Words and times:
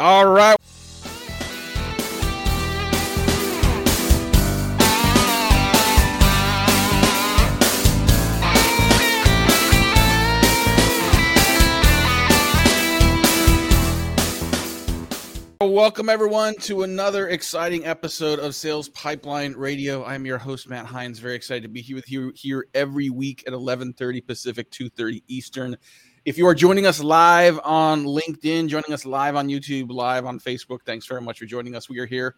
All 0.00 0.24
right. 0.24 0.56
Welcome 15.60 16.08
everyone 16.08 16.54
to 16.60 16.84
another 16.84 17.28
exciting 17.28 17.84
episode 17.84 18.38
of 18.38 18.54
Sales 18.54 18.88
Pipeline 18.88 19.52
Radio. 19.52 20.02
I'm 20.02 20.24
your 20.24 20.38
host 20.38 20.66
Matt 20.70 20.86
Heinz. 20.86 21.18
Very 21.18 21.34
excited 21.34 21.64
to 21.64 21.68
be 21.68 21.82
here 21.82 21.96
with 21.96 22.10
you 22.10 22.32
here 22.34 22.64
every 22.72 23.10
week 23.10 23.44
at 23.46 23.52
11:30 23.52 24.26
Pacific, 24.26 24.70
2:30 24.70 25.22
Eastern. 25.28 25.76
If 26.26 26.36
you 26.36 26.46
are 26.46 26.54
joining 26.54 26.84
us 26.84 27.02
live 27.02 27.58
on 27.64 28.04
LinkedIn, 28.04 28.68
joining 28.68 28.92
us 28.92 29.06
live 29.06 29.36
on 29.36 29.48
YouTube, 29.48 29.90
live 29.90 30.26
on 30.26 30.38
Facebook, 30.38 30.80
thanks 30.84 31.06
very 31.06 31.22
much 31.22 31.38
for 31.38 31.46
joining 31.46 31.74
us. 31.74 31.88
We 31.88 31.98
are 31.98 32.04
here 32.04 32.34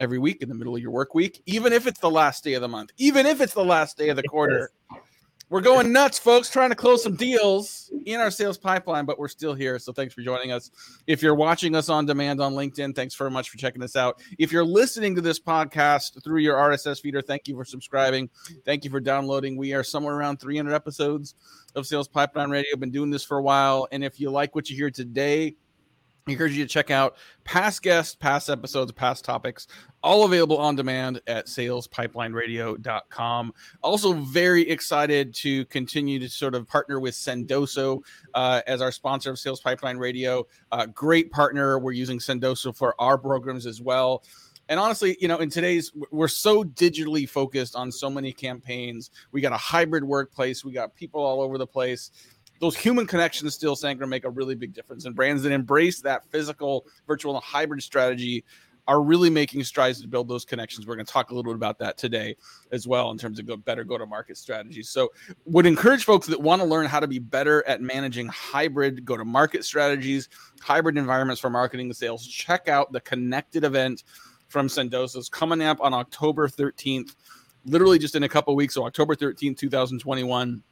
every 0.00 0.18
week 0.18 0.40
in 0.40 0.48
the 0.48 0.54
middle 0.54 0.74
of 0.74 0.80
your 0.80 0.90
work 0.90 1.14
week, 1.14 1.42
even 1.44 1.74
if 1.74 1.86
it's 1.86 2.00
the 2.00 2.10
last 2.10 2.42
day 2.44 2.54
of 2.54 2.62
the 2.62 2.68
month, 2.68 2.92
even 2.96 3.26
if 3.26 3.42
it's 3.42 3.52
the 3.52 3.62
last 3.62 3.98
day 3.98 4.08
of 4.08 4.16
the 4.16 4.22
quarter. 4.22 4.70
We're 5.48 5.60
going 5.60 5.92
nuts, 5.92 6.18
folks, 6.18 6.50
trying 6.50 6.70
to 6.70 6.74
close 6.74 7.04
some 7.04 7.14
deals 7.14 7.92
in 8.04 8.18
our 8.18 8.32
sales 8.32 8.58
pipeline, 8.58 9.04
but 9.04 9.16
we're 9.16 9.28
still 9.28 9.54
here. 9.54 9.78
So 9.78 9.92
thanks 9.92 10.12
for 10.12 10.20
joining 10.20 10.50
us. 10.50 10.72
If 11.06 11.22
you're 11.22 11.36
watching 11.36 11.76
us 11.76 11.88
on 11.88 12.04
demand 12.04 12.40
on 12.40 12.54
LinkedIn, 12.54 12.96
thanks 12.96 13.14
very 13.14 13.30
much 13.30 13.50
for 13.50 13.56
checking 13.56 13.80
us 13.84 13.94
out. 13.94 14.20
If 14.40 14.50
you're 14.50 14.64
listening 14.64 15.14
to 15.14 15.20
this 15.20 15.38
podcast 15.38 16.20
through 16.24 16.40
your 16.40 16.56
RSS 16.56 17.00
feeder, 17.00 17.22
thank 17.22 17.46
you 17.46 17.54
for 17.54 17.64
subscribing. 17.64 18.28
Thank 18.64 18.84
you 18.84 18.90
for 18.90 18.98
downloading. 18.98 19.56
We 19.56 19.72
are 19.72 19.84
somewhere 19.84 20.16
around 20.16 20.38
300 20.38 20.74
episodes 20.74 21.36
of 21.76 21.86
Sales 21.86 22.08
Pipeline 22.08 22.50
Radio. 22.50 22.76
Been 22.76 22.90
doing 22.90 23.10
this 23.10 23.22
for 23.22 23.38
a 23.38 23.42
while. 23.42 23.86
And 23.92 24.02
if 24.02 24.18
you 24.18 24.32
like 24.32 24.56
what 24.56 24.68
you 24.68 24.74
hear 24.74 24.90
today, 24.90 25.54
I 26.28 26.32
encourage 26.32 26.56
you 26.56 26.64
to 26.64 26.68
check 26.68 26.90
out 26.90 27.14
past 27.44 27.82
guests, 27.82 28.16
past 28.16 28.50
episodes, 28.50 28.90
past 28.90 29.24
topics, 29.24 29.68
all 30.02 30.24
available 30.24 30.58
on 30.58 30.74
demand 30.74 31.20
at 31.28 31.46
salespipelineradio.com. 31.46 33.54
Also, 33.80 34.12
very 34.12 34.68
excited 34.68 35.32
to 35.34 35.64
continue 35.66 36.18
to 36.18 36.28
sort 36.28 36.56
of 36.56 36.66
partner 36.66 36.98
with 36.98 37.14
Sendoso 37.14 38.00
uh, 38.34 38.60
as 38.66 38.82
our 38.82 38.90
sponsor 38.90 39.30
of 39.30 39.38
Sales 39.38 39.60
Pipeline 39.60 39.98
Radio. 39.98 40.48
Uh, 40.72 40.86
great 40.86 41.30
partner. 41.30 41.78
We're 41.78 41.92
using 41.92 42.18
Sendoso 42.18 42.76
for 42.76 43.00
our 43.00 43.18
programs 43.18 43.64
as 43.64 43.80
well. 43.80 44.24
And 44.68 44.80
honestly, 44.80 45.16
you 45.20 45.28
know, 45.28 45.38
in 45.38 45.48
today's, 45.48 45.92
we're 46.10 46.26
so 46.26 46.64
digitally 46.64 47.28
focused 47.28 47.76
on 47.76 47.92
so 47.92 48.10
many 48.10 48.32
campaigns. 48.32 49.12
We 49.30 49.40
got 49.40 49.52
a 49.52 49.56
hybrid 49.56 50.02
workplace, 50.02 50.64
we 50.64 50.72
got 50.72 50.96
people 50.96 51.22
all 51.22 51.40
over 51.40 51.56
the 51.56 51.68
place 51.68 52.10
those 52.60 52.76
human 52.76 53.06
connections 53.06 53.54
still 53.54 53.76
Sangram 53.76 54.08
make 54.08 54.24
a 54.24 54.30
really 54.30 54.54
big 54.54 54.72
difference. 54.72 55.04
And 55.04 55.14
brands 55.14 55.42
that 55.42 55.52
embrace 55.52 56.00
that 56.02 56.24
physical, 56.30 56.86
virtual, 57.06 57.34
and 57.34 57.44
hybrid 57.44 57.82
strategy 57.82 58.44
are 58.88 59.02
really 59.02 59.30
making 59.30 59.64
strides 59.64 60.00
to 60.00 60.08
build 60.08 60.28
those 60.28 60.44
connections. 60.44 60.86
We're 60.86 60.94
going 60.94 61.06
to 61.06 61.12
talk 61.12 61.30
a 61.30 61.34
little 61.34 61.50
bit 61.50 61.56
about 61.56 61.78
that 61.80 61.98
today 61.98 62.36
as 62.70 62.86
well 62.86 63.10
in 63.10 63.18
terms 63.18 63.38
of 63.38 63.46
go, 63.46 63.56
better 63.56 63.84
go 63.84 63.98
to 63.98 64.06
market 64.06 64.36
strategies. 64.36 64.88
So, 64.88 65.12
would 65.44 65.66
encourage 65.66 66.04
folks 66.04 66.26
that 66.28 66.40
want 66.40 66.62
to 66.62 66.68
learn 66.68 66.86
how 66.86 67.00
to 67.00 67.08
be 67.08 67.18
better 67.18 67.66
at 67.66 67.80
managing 67.80 68.28
hybrid 68.28 69.04
go 69.04 69.16
to 69.16 69.24
market 69.24 69.64
strategies, 69.64 70.28
hybrid 70.60 70.96
environments 70.96 71.40
for 71.40 71.50
marketing 71.50 71.86
and 71.86 71.96
sales. 71.96 72.26
Check 72.26 72.68
out 72.68 72.92
the 72.92 73.00
connected 73.00 73.64
event 73.64 74.04
from 74.48 74.68
Sendoso's 74.68 75.28
coming 75.28 75.62
up 75.62 75.80
on 75.80 75.92
October 75.92 76.48
13th, 76.48 77.16
literally 77.64 77.98
just 77.98 78.14
in 78.14 78.22
a 78.22 78.28
couple 78.28 78.54
weeks. 78.54 78.74
So, 78.74 78.86
October 78.86 79.16
13th, 79.16 79.58
2021 79.58 80.62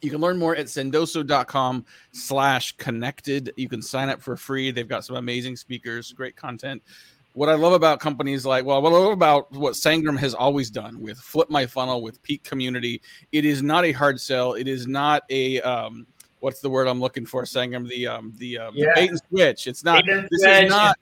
you 0.00 0.10
can 0.10 0.20
learn 0.20 0.38
more 0.38 0.56
at 0.56 0.66
sendoso.com 0.66 1.84
slash 2.12 2.76
connected. 2.76 3.52
You 3.56 3.68
can 3.68 3.82
sign 3.82 4.08
up 4.08 4.20
for 4.20 4.36
free. 4.36 4.70
They've 4.70 4.88
got 4.88 5.04
some 5.04 5.16
amazing 5.16 5.56
speakers, 5.56 6.12
great 6.12 6.36
content. 6.36 6.82
What 7.32 7.48
I 7.50 7.54
love 7.54 7.74
about 7.74 8.00
companies 8.00 8.46
like, 8.46 8.64
well, 8.64 8.80
what 8.80 8.92
I 8.92 8.96
love 8.96 9.12
about 9.12 9.52
what 9.52 9.74
Sangram 9.74 10.18
has 10.18 10.32
always 10.32 10.70
done 10.70 11.00
with 11.00 11.18
Flip 11.18 11.50
My 11.50 11.66
Funnel, 11.66 12.00
with 12.00 12.22
Peak 12.22 12.42
Community, 12.44 13.02
it 13.30 13.44
is 13.44 13.62
not 13.62 13.84
a 13.84 13.92
hard 13.92 14.18
sell. 14.20 14.54
It 14.54 14.68
is 14.68 14.86
not 14.86 15.22
a, 15.28 15.60
um, 15.60 16.06
what's 16.40 16.60
the 16.60 16.70
word 16.70 16.88
I'm 16.88 17.00
looking 17.00 17.26
for, 17.26 17.42
Sangram? 17.42 17.88
The, 17.88 18.06
um, 18.06 18.32
the, 18.36 18.58
um, 18.58 18.74
yeah. 18.74 18.86
the 18.86 18.92
bait 18.94 19.10
and 19.10 19.20
switch. 19.28 19.66
It's 19.66 19.84
not, 19.84 20.04
this 20.06 20.42
is 20.42 20.70
not, 20.70 20.96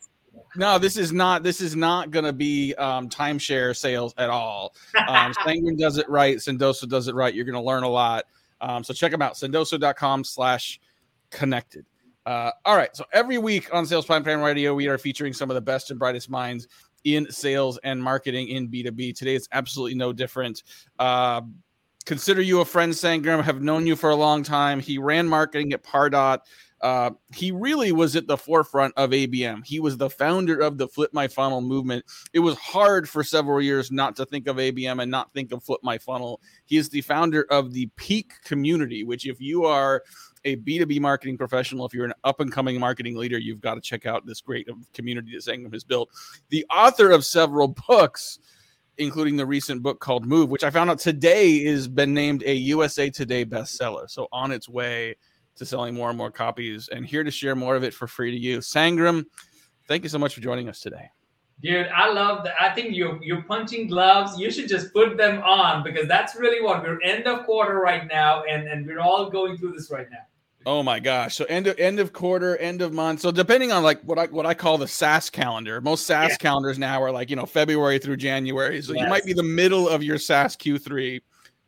no, 0.56 0.78
this 0.78 0.96
is 0.96 1.12
not. 1.12 1.42
This 1.42 1.60
is 1.60 1.74
not 1.74 2.10
going 2.10 2.24
to 2.24 2.32
be 2.32 2.74
um, 2.74 3.08
timeshare 3.08 3.76
sales 3.76 4.14
at 4.18 4.30
all. 4.30 4.74
Um, 5.06 5.34
Sangram 5.34 5.78
does 5.78 5.98
it 5.98 6.08
right. 6.08 6.38
Sendoso 6.38 6.88
does 6.88 7.08
it 7.08 7.14
right. 7.14 7.34
You're 7.34 7.44
going 7.44 7.60
to 7.60 7.60
learn 7.60 7.82
a 7.82 7.88
lot. 7.88 8.24
Um, 8.64 8.82
so 8.82 8.94
check 8.94 9.12
them 9.12 9.20
out, 9.20 9.34
sendoso.com 9.34 10.24
slash 10.24 10.80
connected. 11.30 11.84
Uh, 12.24 12.50
all 12.64 12.76
right. 12.76 12.96
So 12.96 13.04
every 13.12 13.36
week 13.36 13.72
on 13.74 13.84
Sales 13.84 14.06
Pipeline 14.06 14.40
Radio, 14.40 14.74
we 14.74 14.88
are 14.88 14.96
featuring 14.96 15.34
some 15.34 15.50
of 15.50 15.54
the 15.54 15.60
best 15.60 15.90
and 15.90 15.98
brightest 15.98 16.30
minds 16.30 16.66
in 17.04 17.30
sales 17.30 17.78
and 17.84 18.02
marketing 18.02 18.48
in 18.48 18.68
B2B. 18.68 19.14
Today 19.14 19.34
it's 19.34 19.48
absolutely 19.52 19.94
no 19.94 20.14
different. 20.14 20.62
Uh, 20.98 21.42
consider 22.04 22.42
you 22.42 22.60
a 22.60 22.64
friend, 22.64 22.92
Sangram. 22.92 23.42
Have 23.42 23.62
known 23.62 23.86
you 23.86 23.96
for 23.96 24.10
a 24.10 24.16
long 24.16 24.42
time. 24.42 24.80
He 24.80 24.98
ran 24.98 25.28
marketing 25.28 25.72
at 25.72 25.82
Pardot. 25.82 26.40
Uh, 26.80 27.10
he 27.34 27.50
really 27.50 27.92
was 27.92 28.14
at 28.14 28.26
the 28.26 28.36
forefront 28.36 28.92
of 28.98 29.10
ABM. 29.10 29.64
He 29.64 29.80
was 29.80 29.96
the 29.96 30.10
founder 30.10 30.60
of 30.60 30.76
the 30.76 30.86
Flip 30.86 31.10
My 31.14 31.26
Funnel 31.26 31.62
movement. 31.62 32.04
It 32.34 32.40
was 32.40 32.58
hard 32.58 33.08
for 33.08 33.24
several 33.24 33.62
years 33.62 33.90
not 33.90 34.14
to 34.16 34.26
think 34.26 34.46
of 34.46 34.56
ABM 34.56 35.00
and 35.00 35.10
not 35.10 35.32
think 35.32 35.50
of 35.52 35.64
Flip 35.64 35.80
My 35.82 35.96
Funnel. 35.96 36.42
He 36.66 36.76
is 36.76 36.90
the 36.90 37.00
founder 37.00 37.46
of 37.50 37.72
the 37.72 37.88
Peak 37.96 38.32
community, 38.44 39.02
which, 39.02 39.26
if 39.26 39.40
you 39.40 39.64
are 39.64 40.02
a 40.44 40.56
B2B 40.56 41.00
marketing 41.00 41.38
professional, 41.38 41.86
if 41.86 41.94
you're 41.94 42.04
an 42.04 42.12
up 42.22 42.40
and 42.40 42.52
coming 42.52 42.78
marketing 42.78 43.16
leader, 43.16 43.38
you've 43.38 43.62
got 43.62 43.76
to 43.76 43.80
check 43.80 44.04
out 44.04 44.26
this 44.26 44.42
great 44.42 44.68
community 44.92 45.32
that 45.32 45.50
Sangram 45.50 45.72
has 45.72 45.84
built. 45.84 46.10
The 46.50 46.66
author 46.70 47.10
of 47.10 47.24
several 47.24 47.68
books 47.88 48.40
including 48.98 49.36
the 49.36 49.46
recent 49.46 49.82
book 49.82 50.00
called 50.00 50.26
Move, 50.26 50.50
which 50.50 50.64
I 50.64 50.70
found 50.70 50.90
out 50.90 50.98
today 50.98 51.64
is 51.64 51.88
been 51.88 52.14
named 52.14 52.42
a 52.44 52.54
USA 52.54 53.10
Today 53.10 53.44
bestseller. 53.44 54.08
So 54.08 54.28
on 54.32 54.52
its 54.52 54.68
way 54.68 55.16
to 55.56 55.66
selling 55.66 55.94
more 55.94 56.08
and 56.08 56.18
more 56.18 56.30
copies 56.30 56.88
and 56.88 57.06
here 57.06 57.24
to 57.24 57.30
share 57.30 57.54
more 57.54 57.76
of 57.76 57.84
it 57.84 57.94
for 57.94 58.06
free 58.06 58.30
to 58.30 58.36
you. 58.36 58.58
Sangram, 58.58 59.24
thank 59.88 60.02
you 60.02 60.08
so 60.08 60.18
much 60.18 60.34
for 60.34 60.40
joining 60.40 60.68
us 60.68 60.80
today. 60.80 61.10
Dude, 61.62 61.86
I 61.88 62.10
love 62.10 62.44
that. 62.44 62.54
I 62.60 62.70
think 62.70 62.94
you 62.94 63.18
you're 63.22 63.42
punching 63.42 63.86
gloves. 63.86 64.38
You 64.38 64.50
should 64.50 64.68
just 64.68 64.92
put 64.92 65.16
them 65.16 65.40
on 65.42 65.84
because 65.84 66.08
that's 66.08 66.34
really 66.34 66.60
what 66.60 66.82
we're 66.82 67.00
end 67.02 67.26
of 67.26 67.46
quarter 67.46 67.78
right 67.78 68.08
now, 68.08 68.42
and 68.42 68.66
and 68.66 68.84
we're 68.84 68.98
all 68.98 69.30
going 69.30 69.56
through 69.56 69.72
this 69.72 69.90
right 69.90 70.08
now. 70.10 70.26
Oh 70.66 70.82
my 70.82 70.98
gosh! 70.98 71.36
So 71.36 71.44
end 71.44 71.66
of 71.66 71.78
end 71.78 72.00
of 72.00 72.12
quarter, 72.12 72.56
end 72.56 72.80
of 72.80 72.92
month. 72.92 73.20
So 73.20 73.30
depending 73.30 73.70
on 73.70 73.82
like 73.82 74.00
what 74.02 74.18
I 74.18 74.26
what 74.26 74.46
I 74.46 74.54
call 74.54 74.78
the 74.78 74.88
SaaS 74.88 75.28
calendar, 75.28 75.80
most 75.80 76.06
SaaS 76.06 76.30
yeah. 76.30 76.36
calendars 76.36 76.78
now 76.78 77.02
are 77.02 77.12
like 77.12 77.28
you 77.28 77.36
know 77.36 77.44
February 77.44 77.98
through 77.98 78.16
January. 78.16 78.80
So 78.80 78.94
yes. 78.94 79.02
you 79.02 79.08
might 79.08 79.24
be 79.24 79.34
the 79.34 79.42
middle 79.42 79.88
of 79.88 80.02
your 80.02 80.16
SaaS 80.16 80.56
Q3, 80.56 81.20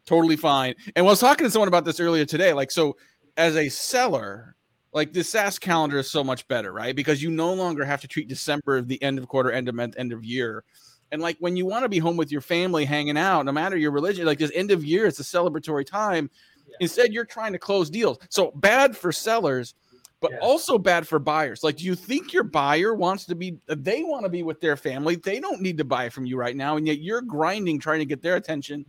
totally 0.06 0.36
fine. 0.36 0.74
And 0.94 1.06
I 1.06 1.10
was 1.10 1.20
talking 1.20 1.44
to 1.44 1.50
someone 1.50 1.68
about 1.68 1.84
this 1.84 2.00
earlier 2.00 2.24
today. 2.24 2.54
Like 2.54 2.70
so, 2.70 2.96
as 3.36 3.56
a 3.56 3.68
seller, 3.68 4.56
like 4.92 5.12
the 5.12 5.22
SaaS 5.22 5.58
calendar 5.58 5.98
is 5.98 6.10
so 6.10 6.24
much 6.24 6.48
better, 6.48 6.72
right? 6.72 6.96
Because 6.96 7.22
you 7.22 7.30
no 7.30 7.52
longer 7.52 7.84
have 7.84 8.00
to 8.00 8.08
treat 8.08 8.28
December 8.28 8.78
of 8.78 8.88
the 8.88 9.02
end 9.02 9.18
of 9.18 9.28
quarter, 9.28 9.52
end 9.52 9.68
of 9.68 9.74
month, 9.74 9.94
end 9.98 10.12
of 10.12 10.24
year. 10.24 10.64
And 11.12 11.20
like 11.20 11.36
when 11.38 11.54
you 11.54 11.66
want 11.66 11.84
to 11.84 11.88
be 11.88 11.98
home 11.98 12.16
with 12.16 12.32
your 12.32 12.40
family, 12.40 12.86
hanging 12.86 13.18
out, 13.18 13.44
no 13.44 13.52
matter 13.52 13.76
your 13.76 13.90
religion, 13.90 14.24
like 14.24 14.38
this 14.38 14.50
end 14.54 14.70
of 14.70 14.84
year, 14.84 15.06
it's 15.06 15.20
a 15.20 15.22
celebratory 15.22 15.86
time. 15.86 16.30
Yeah. 16.66 16.76
Instead, 16.80 17.12
you're 17.12 17.24
trying 17.24 17.52
to 17.52 17.58
close 17.58 17.90
deals. 17.90 18.18
So 18.28 18.52
bad 18.56 18.96
for 18.96 19.12
sellers, 19.12 19.74
but 20.20 20.32
yeah. 20.32 20.38
also 20.40 20.78
bad 20.78 21.06
for 21.06 21.18
buyers. 21.18 21.62
Like, 21.62 21.76
do 21.76 21.84
you 21.84 21.94
think 21.94 22.32
your 22.32 22.44
buyer 22.44 22.94
wants 22.94 23.24
to 23.26 23.34
be, 23.34 23.58
they 23.66 24.02
want 24.02 24.24
to 24.24 24.28
be 24.28 24.42
with 24.42 24.60
their 24.60 24.76
family? 24.76 25.16
They 25.16 25.40
don't 25.40 25.60
need 25.60 25.78
to 25.78 25.84
buy 25.84 26.08
from 26.08 26.26
you 26.26 26.36
right 26.36 26.56
now. 26.56 26.76
And 26.76 26.86
yet 26.86 27.00
you're 27.00 27.22
grinding, 27.22 27.78
trying 27.78 28.00
to 28.00 28.06
get 28.06 28.22
their 28.22 28.36
attention 28.36 28.84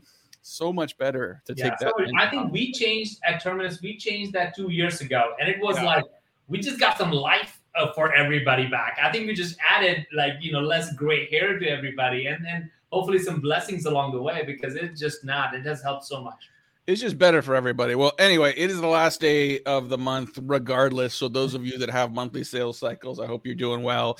so 0.47 0.71
much 0.71 0.97
better 0.97 1.41
to 1.45 1.53
yeah, 1.55 1.69
take 1.69 1.79
that. 1.79 1.93
So 1.97 2.05
I 2.17 2.29
think 2.29 2.51
we 2.51 2.71
changed 2.71 3.19
at 3.25 3.43
Terminus. 3.43 3.81
We 3.81 3.97
changed 3.97 4.33
that 4.33 4.55
two 4.55 4.71
years 4.71 5.01
ago, 5.01 5.33
and 5.39 5.49
it 5.49 5.59
was 5.59 5.79
like 5.81 6.05
we 6.47 6.59
just 6.59 6.79
got 6.79 6.97
some 6.97 7.11
life 7.11 7.59
uh, 7.75 7.91
for 7.93 8.13
everybody 8.13 8.67
back. 8.67 8.97
I 9.03 9.11
think 9.11 9.27
we 9.27 9.33
just 9.33 9.57
added 9.69 10.07
like 10.15 10.33
you 10.39 10.51
know 10.53 10.61
less 10.61 10.93
gray 10.93 11.29
hair 11.29 11.59
to 11.59 11.67
everybody, 11.67 12.27
and 12.27 12.43
then 12.43 12.71
hopefully 12.91 13.19
some 13.19 13.41
blessings 13.41 13.85
along 13.85 14.13
the 14.13 14.21
way 14.21 14.43
because 14.45 14.75
it's 14.75 14.99
just 14.99 15.25
not. 15.25 15.53
It 15.53 15.65
has 15.65 15.83
helped 15.83 16.05
so 16.05 16.23
much. 16.23 16.49
It's 16.87 17.01
just 17.01 17.17
better 17.17 17.41
for 17.41 17.53
everybody. 17.53 17.95
Well, 17.95 18.13
anyway, 18.17 18.53
it 18.55 18.71
is 18.71 18.79
the 18.79 18.87
last 18.87 19.19
day 19.19 19.59
of 19.63 19.89
the 19.89 19.97
month, 19.97 20.39
regardless. 20.41 21.13
So 21.13 21.27
those 21.27 21.53
of 21.53 21.65
you 21.65 21.77
that 21.79 21.89
have 21.89 22.13
monthly 22.13 22.45
sales 22.45 22.79
cycles, 22.79 23.19
I 23.19 23.27
hope 23.27 23.45
you're 23.45 23.55
doing 23.55 23.83
well. 23.83 24.17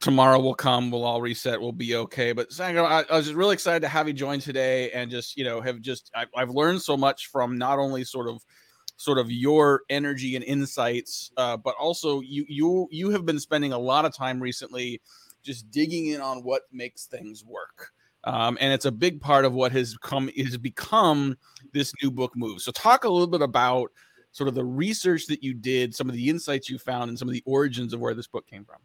Tomorrow 0.00 0.40
will 0.40 0.54
come. 0.54 0.90
We'll 0.90 1.04
all 1.04 1.22
reset. 1.22 1.60
We'll 1.60 1.70
be 1.70 1.94
okay. 1.94 2.32
But 2.32 2.50
Sangram, 2.50 2.86
I, 2.86 3.04
I, 3.08 3.16
was 3.16 3.26
just 3.26 3.36
really 3.36 3.54
excited 3.54 3.82
to 3.82 3.88
have 3.88 4.08
you 4.08 4.14
join 4.14 4.40
today 4.40 4.90
and 4.90 5.12
just 5.12 5.36
you 5.36 5.44
know 5.44 5.60
have 5.60 5.80
just 5.80 6.10
I, 6.14 6.24
i've 6.34 6.50
learned 6.50 6.80
so 6.82 6.96
much 6.96 7.26
from 7.26 7.58
not 7.58 7.78
only 7.78 8.02
sort 8.02 8.28
of 8.28 8.42
sort 8.96 9.18
of 9.18 9.30
your 9.30 9.82
energy 9.90 10.36
and 10.36 10.44
insights 10.44 11.30
uh, 11.36 11.56
but 11.56 11.74
also 11.78 12.20
you 12.20 12.46
you 12.48 12.88
you 12.90 13.10
have 13.10 13.26
been 13.26 13.38
spending 13.38 13.72
a 13.72 13.78
lot 13.78 14.06
of 14.06 14.16
time 14.16 14.40
recently 14.40 15.00
just 15.42 15.70
digging 15.70 16.06
in 16.06 16.20
on 16.20 16.42
what 16.42 16.62
makes 16.72 17.04
things 17.06 17.44
work 17.44 17.92
um, 18.24 18.58
and 18.60 18.72
it's 18.72 18.84
a 18.84 18.92
big 18.92 19.20
part 19.20 19.44
of 19.44 19.52
what 19.52 19.72
has 19.72 19.96
come 19.96 20.28
has 20.36 20.56
become 20.56 21.36
this 21.72 21.92
new 22.02 22.10
book 22.10 22.32
move 22.36 22.60
so 22.60 22.72
talk 22.72 23.04
a 23.04 23.08
little 23.08 23.26
bit 23.26 23.42
about 23.42 23.90
sort 24.32 24.48
of 24.48 24.54
the 24.54 24.64
research 24.64 25.26
that 25.26 25.42
you 25.42 25.54
did 25.54 25.94
some 25.94 26.08
of 26.08 26.14
the 26.14 26.28
insights 26.28 26.68
you 26.68 26.78
found 26.78 27.08
and 27.08 27.18
some 27.18 27.28
of 27.28 27.34
the 27.34 27.42
origins 27.46 27.92
of 27.92 28.00
where 28.00 28.14
this 28.14 28.26
book 28.26 28.46
came 28.46 28.64
from 28.64 28.78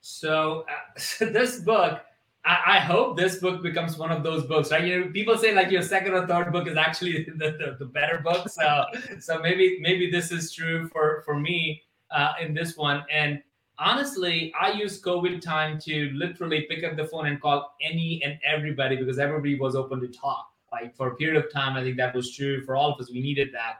So, 0.00 0.64
uh, 0.68 1.24
this 1.26 1.60
book, 1.60 2.00
I, 2.44 2.62
I, 2.66 2.78
hope 2.80 3.18
this 3.18 3.36
book 3.36 3.62
becomes 3.62 3.98
one 3.98 4.10
of 4.10 4.22
those 4.22 4.44
books, 4.44 4.70
right? 4.70 4.84
You 4.84 5.10
people 5.12 5.36
say 5.36 5.54
like 5.54 5.70
your 5.70 5.82
second 5.82 6.14
or 6.14 6.26
third 6.26 6.52
book 6.52 6.66
is 6.66 6.76
actually 6.76 7.24
the, 7.36 7.50
the, 7.50 7.76
the 7.78 7.84
better 7.84 8.18
book. 8.18 8.48
So, 8.48 8.84
so 9.18 9.38
maybe 9.40 9.78
maybe 9.80 10.10
this 10.10 10.32
is 10.32 10.50
true 10.52 10.88
for 10.88 11.22
for 11.24 11.38
me 11.38 11.82
uh, 12.10 12.32
in 12.40 12.54
this 12.54 12.76
one. 12.76 13.04
And 13.12 13.42
honestly, 13.80 14.52
I 14.60 14.72
used 14.72 15.02
COVID 15.02 15.40
time 15.40 15.78
to 15.80 16.10
literally 16.14 16.66
pick 16.68 16.84
up 16.84 16.96
the 16.96 17.06
phone 17.06 17.26
and 17.26 17.40
call 17.40 17.74
any 17.82 18.22
and 18.22 18.38
everybody 18.44 18.96
because 18.96 19.18
everybody 19.18 19.58
was 19.58 19.74
open 19.74 20.00
to 20.00 20.08
talk. 20.08 20.46
Like 20.70 20.94
for 20.94 21.08
a 21.08 21.16
period 21.16 21.42
of 21.42 21.52
time, 21.52 21.76
I 21.76 21.82
think 21.82 21.96
that 21.96 22.14
was 22.14 22.34
true 22.36 22.62
for 22.64 22.76
all 22.76 22.92
of 22.92 23.00
us. 23.00 23.10
We 23.10 23.20
needed 23.20 23.48
that. 23.52 23.78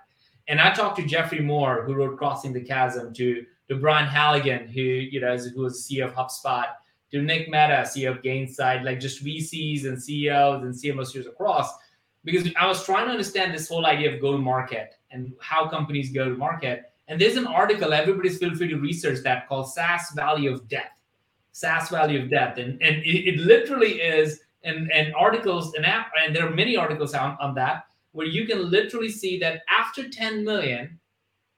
And 0.49 0.61
I 0.61 0.73
talked 0.73 0.97
to 0.97 1.07
Geoffrey 1.07 1.41
Moore, 1.41 1.85
who 1.85 1.95
wrote 1.95 2.17
Crossing 2.19 2.53
the 2.53 2.63
Chasm, 2.63 3.13
to 3.15 3.45
to 3.69 3.77
Brian 3.77 4.09
Halligan, 4.09 4.67
who 4.67 4.81
you 4.81 5.21
know 5.21 5.37
who 5.37 5.63
was 5.63 5.89
CEO 5.89 6.07
of 6.07 6.15
HubSpot, 6.15 6.67
to 7.13 7.23
Nick 7.23 7.49
Mehta, 7.49 7.89
CEO 7.89 8.17
of 8.17 8.23
Gainsight, 8.23 8.83
like 8.83 8.99
just 8.99 9.25
VCs 9.25 9.85
and 9.85 10.03
CEOs 10.03 10.65
and 10.65 10.75
CMOs 10.75 11.27
across, 11.27 11.73
because 12.25 12.49
I 12.59 12.67
was 12.67 12.85
trying 12.85 13.07
to 13.07 13.13
understand 13.13 13.55
this 13.55 13.69
whole 13.69 13.87
idea 13.87 14.13
of 14.13 14.21
go 14.21 14.33
to 14.33 14.39
market 14.39 14.97
and 15.13 15.33
how 15.41 15.69
companies 15.69 16.13
go 16.13 16.29
to 16.29 16.37
market. 16.37 16.90
And 17.11 17.21
there's 17.21 17.37
an 17.37 17.49
article, 17.49 17.93
everybody's 17.93 18.39
feel 18.39 18.55
free 18.55 18.69
to 18.69 18.77
research 18.77 19.25
that 19.25 19.49
called 19.49 19.69
SaaS 19.69 20.13
Valley 20.15 20.47
of 20.47 20.69
Death. 20.69 20.93
SaaS 21.51 21.89
Valley 21.89 22.17
of 22.17 22.31
Death. 22.31 22.57
And, 22.57 22.81
and 22.81 23.03
it, 23.05 23.35
it 23.35 23.41
literally 23.41 24.01
is, 24.01 24.41
and, 24.63 24.91
and 24.93 25.13
articles, 25.17 25.75
and, 25.75 25.85
app, 25.85 26.13
and 26.25 26.35
there 26.35 26.47
are 26.47 26.55
many 26.55 26.77
articles 26.77 27.13
on, 27.13 27.37
on 27.41 27.53
that, 27.57 27.87
where 28.13 28.29
you 28.29 28.47
can 28.47 28.71
literally 28.71 29.09
see 29.09 29.41
that 29.41 29.63
after 29.69 30.09
10 30.09 30.45
million, 30.45 31.01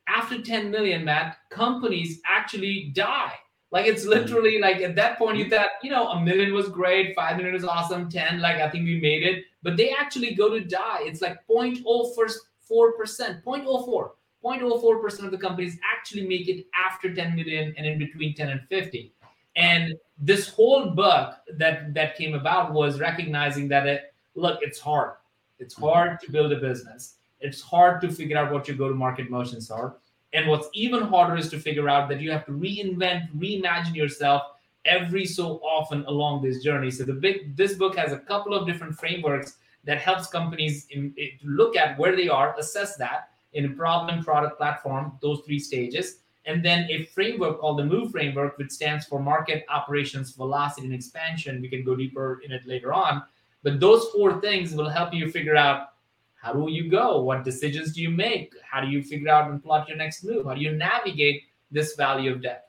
after 0.08 0.40
10 0.40 0.70
million, 0.70 1.04
Matt, 1.04 1.36
companies 1.50 2.20
actually 2.26 2.90
die. 2.94 3.34
Like 3.72 3.86
it's 3.86 4.02
mm-hmm. 4.02 4.10
literally 4.10 4.58
like 4.58 4.80
at 4.80 4.96
that 4.96 5.18
point 5.18 5.36
you 5.36 5.44
mm-hmm. 5.44 5.54
thought, 5.54 5.68
you 5.82 5.90
know, 5.90 6.08
a 6.08 6.20
million 6.22 6.54
was 6.54 6.70
great, 6.70 7.14
five 7.14 7.36
million 7.36 7.52
was 7.52 7.64
awesome, 7.64 8.08
10, 8.08 8.40
like 8.40 8.56
I 8.56 8.70
think 8.70 8.86
we 8.86 9.00
made 9.02 9.22
it. 9.22 9.44
But 9.62 9.76
they 9.76 9.90
actually 9.90 10.34
go 10.34 10.48
to 10.48 10.60
die. 10.64 11.00
It's 11.00 11.20
like 11.20 11.46
0.04%, 11.46 11.84
0.04, 12.66 14.10
0.04% 14.44 15.24
of 15.24 15.30
the 15.30 15.38
companies 15.38 15.78
actually 15.94 16.26
make 16.26 16.48
it 16.48 16.66
after 16.74 17.14
10 17.14 17.36
million 17.36 17.74
and 17.76 17.86
in 17.86 17.98
between 17.98 18.34
10 18.34 18.48
and 18.48 18.60
50. 18.68 19.12
And 19.56 19.94
this 20.18 20.48
whole 20.48 20.90
book 20.90 21.34
that 21.54 21.92
that 21.94 22.16
came 22.16 22.34
about 22.34 22.72
was 22.72 23.00
recognizing 23.00 23.68
that 23.68 23.86
it 23.86 24.14
look, 24.34 24.58
it's 24.62 24.78
hard. 24.78 25.12
It's 25.58 25.74
hard 25.74 26.20
to 26.20 26.32
build 26.32 26.52
a 26.52 26.60
business. 26.60 27.14
It's 27.40 27.60
hard 27.60 28.00
to 28.02 28.10
figure 28.10 28.38
out 28.38 28.52
what 28.52 28.66
your 28.66 28.76
go 28.76 28.88
to 28.88 28.94
market 28.94 29.30
motions 29.30 29.70
are. 29.70 29.96
And 30.32 30.48
what's 30.48 30.68
even 30.72 31.02
harder 31.02 31.36
is 31.36 31.50
to 31.50 31.58
figure 31.58 31.88
out 31.88 32.08
that 32.08 32.20
you 32.20 32.30
have 32.30 32.46
to 32.46 32.52
reinvent, 32.52 33.36
reimagine 33.36 33.94
yourself 33.94 34.42
every 34.84 35.26
so 35.26 35.58
often 35.58 36.04
along 36.06 36.42
this 36.42 36.62
journey. 36.62 36.90
So 36.90 37.04
the 37.04 37.12
big 37.12 37.56
this 37.56 37.74
book 37.74 37.96
has 37.96 38.12
a 38.12 38.18
couple 38.18 38.54
of 38.54 38.66
different 38.66 38.96
frameworks 38.96 39.56
that 39.84 39.98
helps 39.98 40.28
companies 40.28 40.86
in, 40.90 41.12
in, 41.16 41.30
look 41.44 41.76
at 41.76 41.98
where 41.98 42.16
they 42.16 42.28
are, 42.28 42.56
assess 42.58 42.96
that 42.96 43.31
in 43.54 43.66
a 43.66 43.70
problem, 43.70 44.24
product, 44.24 44.56
platform, 44.56 45.18
those 45.20 45.40
three 45.46 45.58
stages, 45.58 46.18
and 46.44 46.64
then 46.64 46.88
a 46.90 47.04
framework 47.04 47.60
called 47.60 47.78
the 47.78 47.84
MOVE 47.84 48.10
framework, 48.10 48.58
which 48.58 48.70
stands 48.72 49.06
for 49.06 49.20
market, 49.20 49.64
operations, 49.68 50.32
velocity, 50.32 50.86
and 50.86 50.94
expansion. 50.94 51.60
We 51.60 51.68
can 51.68 51.84
go 51.84 51.94
deeper 51.94 52.40
in 52.44 52.50
it 52.50 52.66
later 52.66 52.92
on. 52.92 53.22
But 53.62 53.78
those 53.78 54.08
four 54.08 54.40
things 54.40 54.74
will 54.74 54.88
help 54.88 55.14
you 55.14 55.30
figure 55.30 55.56
out 55.56 55.88
how 56.34 56.52
do 56.52 56.68
you 56.68 56.90
go? 56.90 57.22
What 57.22 57.44
decisions 57.44 57.92
do 57.92 58.02
you 58.02 58.10
make? 58.10 58.52
How 58.68 58.80
do 58.80 58.88
you 58.88 59.00
figure 59.04 59.28
out 59.28 59.48
and 59.48 59.62
plot 59.62 59.86
your 59.86 59.96
next 59.96 60.24
move? 60.24 60.46
How 60.46 60.54
do 60.54 60.60
you 60.60 60.72
navigate 60.72 61.44
this 61.70 61.94
valley 61.94 62.26
of 62.26 62.42
death? 62.42 62.64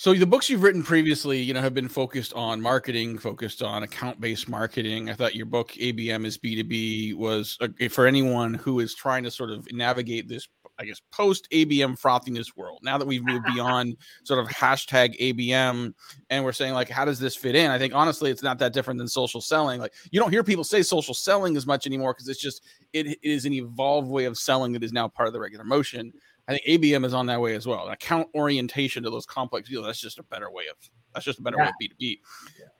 So 0.00 0.14
the 0.14 0.26
books 0.26 0.48
you've 0.48 0.62
written 0.62 0.84
previously, 0.84 1.40
you 1.42 1.52
know, 1.52 1.60
have 1.60 1.74
been 1.74 1.88
focused 1.88 2.32
on 2.34 2.60
marketing, 2.60 3.18
focused 3.18 3.64
on 3.64 3.82
account-based 3.82 4.48
marketing. 4.48 5.10
I 5.10 5.14
thought 5.14 5.34
your 5.34 5.44
book 5.44 5.72
ABM 5.72 6.24
is 6.24 6.38
B2B 6.38 7.16
was 7.16 7.58
for 7.90 8.06
anyone 8.06 8.54
who 8.54 8.78
is 8.78 8.94
trying 8.94 9.24
to 9.24 9.30
sort 9.32 9.50
of 9.50 9.66
navigate 9.72 10.28
this 10.28 10.46
I 10.78 10.84
guess 10.84 11.00
post 11.10 11.48
ABM 11.50 12.00
frothiness 12.00 12.56
world. 12.56 12.78
Now 12.84 12.96
that 12.96 13.08
we've 13.08 13.24
moved 13.24 13.46
beyond 13.52 13.96
sort 14.22 14.38
of 14.38 14.46
hashtag 14.46 15.18
ABM 15.18 15.92
and 16.30 16.44
we're 16.44 16.52
saying 16.52 16.74
like, 16.74 16.88
how 16.88 17.04
does 17.04 17.18
this 17.18 17.34
fit 17.34 17.56
in? 17.56 17.72
I 17.72 17.78
think 17.78 17.92
honestly, 17.92 18.30
it's 18.30 18.44
not 18.44 18.60
that 18.60 18.72
different 18.72 18.98
than 18.98 19.08
social 19.08 19.40
selling. 19.40 19.80
Like 19.80 19.94
you 20.12 20.20
don't 20.20 20.30
hear 20.30 20.44
people 20.44 20.62
say 20.62 20.82
social 20.82 21.12
selling 21.12 21.56
as 21.56 21.66
much 21.66 21.88
anymore 21.88 22.14
because 22.14 22.28
it's 22.28 22.40
just 22.40 22.62
it 22.92 23.18
is 23.24 23.46
an 23.46 23.52
evolved 23.52 24.08
way 24.08 24.26
of 24.26 24.38
selling 24.38 24.72
that 24.74 24.84
is 24.84 24.92
now 24.92 25.08
part 25.08 25.26
of 25.26 25.32
the 25.32 25.40
regular 25.40 25.64
motion. 25.64 26.12
I 26.48 26.52
think 26.56 26.82
ABM 26.82 27.04
is 27.04 27.12
on 27.12 27.26
that 27.26 27.40
way 27.40 27.54
as 27.54 27.66
well. 27.66 27.86
An 27.86 27.92
account 27.92 28.28
orientation 28.34 29.02
to 29.02 29.10
those 29.10 29.26
complex 29.26 29.68
deals. 29.68 29.84
That's 29.84 30.00
just 30.00 30.18
a 30.18 30.22
better 30.22 30.50
way 30.50 30.64
of 30.70 30.76
that's 31.14 31.24
just 31.24 31.38
a 31.38 31.42
better 31.42 31.56
yeah. 31.58 31.64
way 31.64 31.68
of 31.68 31.74
B 31.78 31.88
two 31.88 31.94
B. 31.98 32.20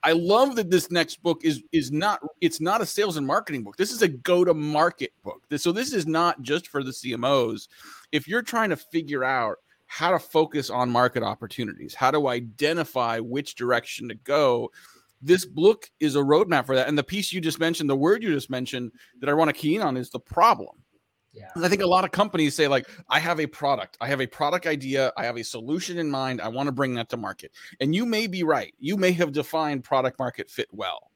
I 0.03 0.13
love 0.13 0.55
that 0.55 0.71
this 0.71 0.89
next 0.89 1.21
book 1.21 1.41
is 1.43 1.61
is 1.71 1.91
not 1.91 2.19
it's 2.41 2.59
not 2.59 2.81
a 2.81 2.85
sales 2.85 3.17
and 3.17 3.27
marketing 3.27 3.63
book. 3.63 3.77
This 3.77 3.91
is 3.91 4.01
a 4.01 4.07
go 4.07 4.43
to 4.43 4.53
market 4.53 5.11
book. 5.23 5.43
This, 5.49 5.61
so 5.61 5.71
this 5.71 5.93
is 5.93 6.07
not 6.07 6.41
just 6.41 6.67
for 6.67 6.83
the 6.83 6.91
CMOs. 6.91 7.67
If 8.11 8.27
you're 8.27 8.41
trying 8.41 8.71
to 8.71 8.75
figure 8.75 9.23
out 9.23 9.57
how 9.85 10.11
to 10.11 10.19
focus 10.19 10.69
on 10.69 10.89
market 10.89 11.23
opportunities, 11.23 11.93
how 11.93 12.11
to 12.11 12.27
identify 12.27 13.19
which 13.19 13.55
direction 13.55 14.07
to 14.09 14.15
go, 14.15 14.71
this 15.21 15.45
book 15.45 15.89
is 15.99 16.15
a 16.15 16.19
roadmap 16.19 16.65
for 16.65 16.75
that. 16.75 16.87
And 16.87 16.97
the 16.97 17.03
piece 17.03 17.33
you 17.33 17.41
just 17.41 17.59
mentioned, 17.59 17.89
the 17.89 17.95
word 17.95 18.23
you 18.23 18.33
just 18.33 18.49
mentioned 18.49 18.91
that 19.19 19.29
I 19.29 19.33
want 19.33 19.49
to 19.49 19.53
key 19.53 19.75
in 19.75 19.81
on 19.81 19.97
is 19.97 20.09
the 20.09 20.19
problem. 20.19 20.77
Yeah. 21.39 21.63
I 21.63 21.69
think 21.69 21.81
a 21.81 21.87
lot 21.87 22.03
of 22.03 22.11
companies 22.11 22.53
say, 22.53 22.67
like, 22.67 22.85
I 23.07 23.19
have 23.19 23.39
a 23.39 23.47
product, 23.47 23.97
I 24.01 24.07
have 24.07 24.19
a 24.19 24.27
product 24.27 24.67
idea, 24.67 25.13
I 25.15 25.23
have 25.23 25.37
a 25.37 25.43
solution 25.43 25.97
in 25.97 26.11
mind, 26.11 26.41
I 26.41 26.49
want 26.49 26.67
to 26.67 26.73
bring 26.73 26.93
that 26.95 27.07
to 27.09 27.17
market. 27.17 27.51
And 27.79 27.95
you 27.95 28.05
may 28.05 28.27
be 28.27 28.43
right. 28.43 28.73
You 28.77 28.97
may 28.97 29.13
have 29.13 29.31
defined 29.31 29.83
product 29.85 30.19
market 30.19 30.49
fit 30.49 30.67
well, 30.71 31.11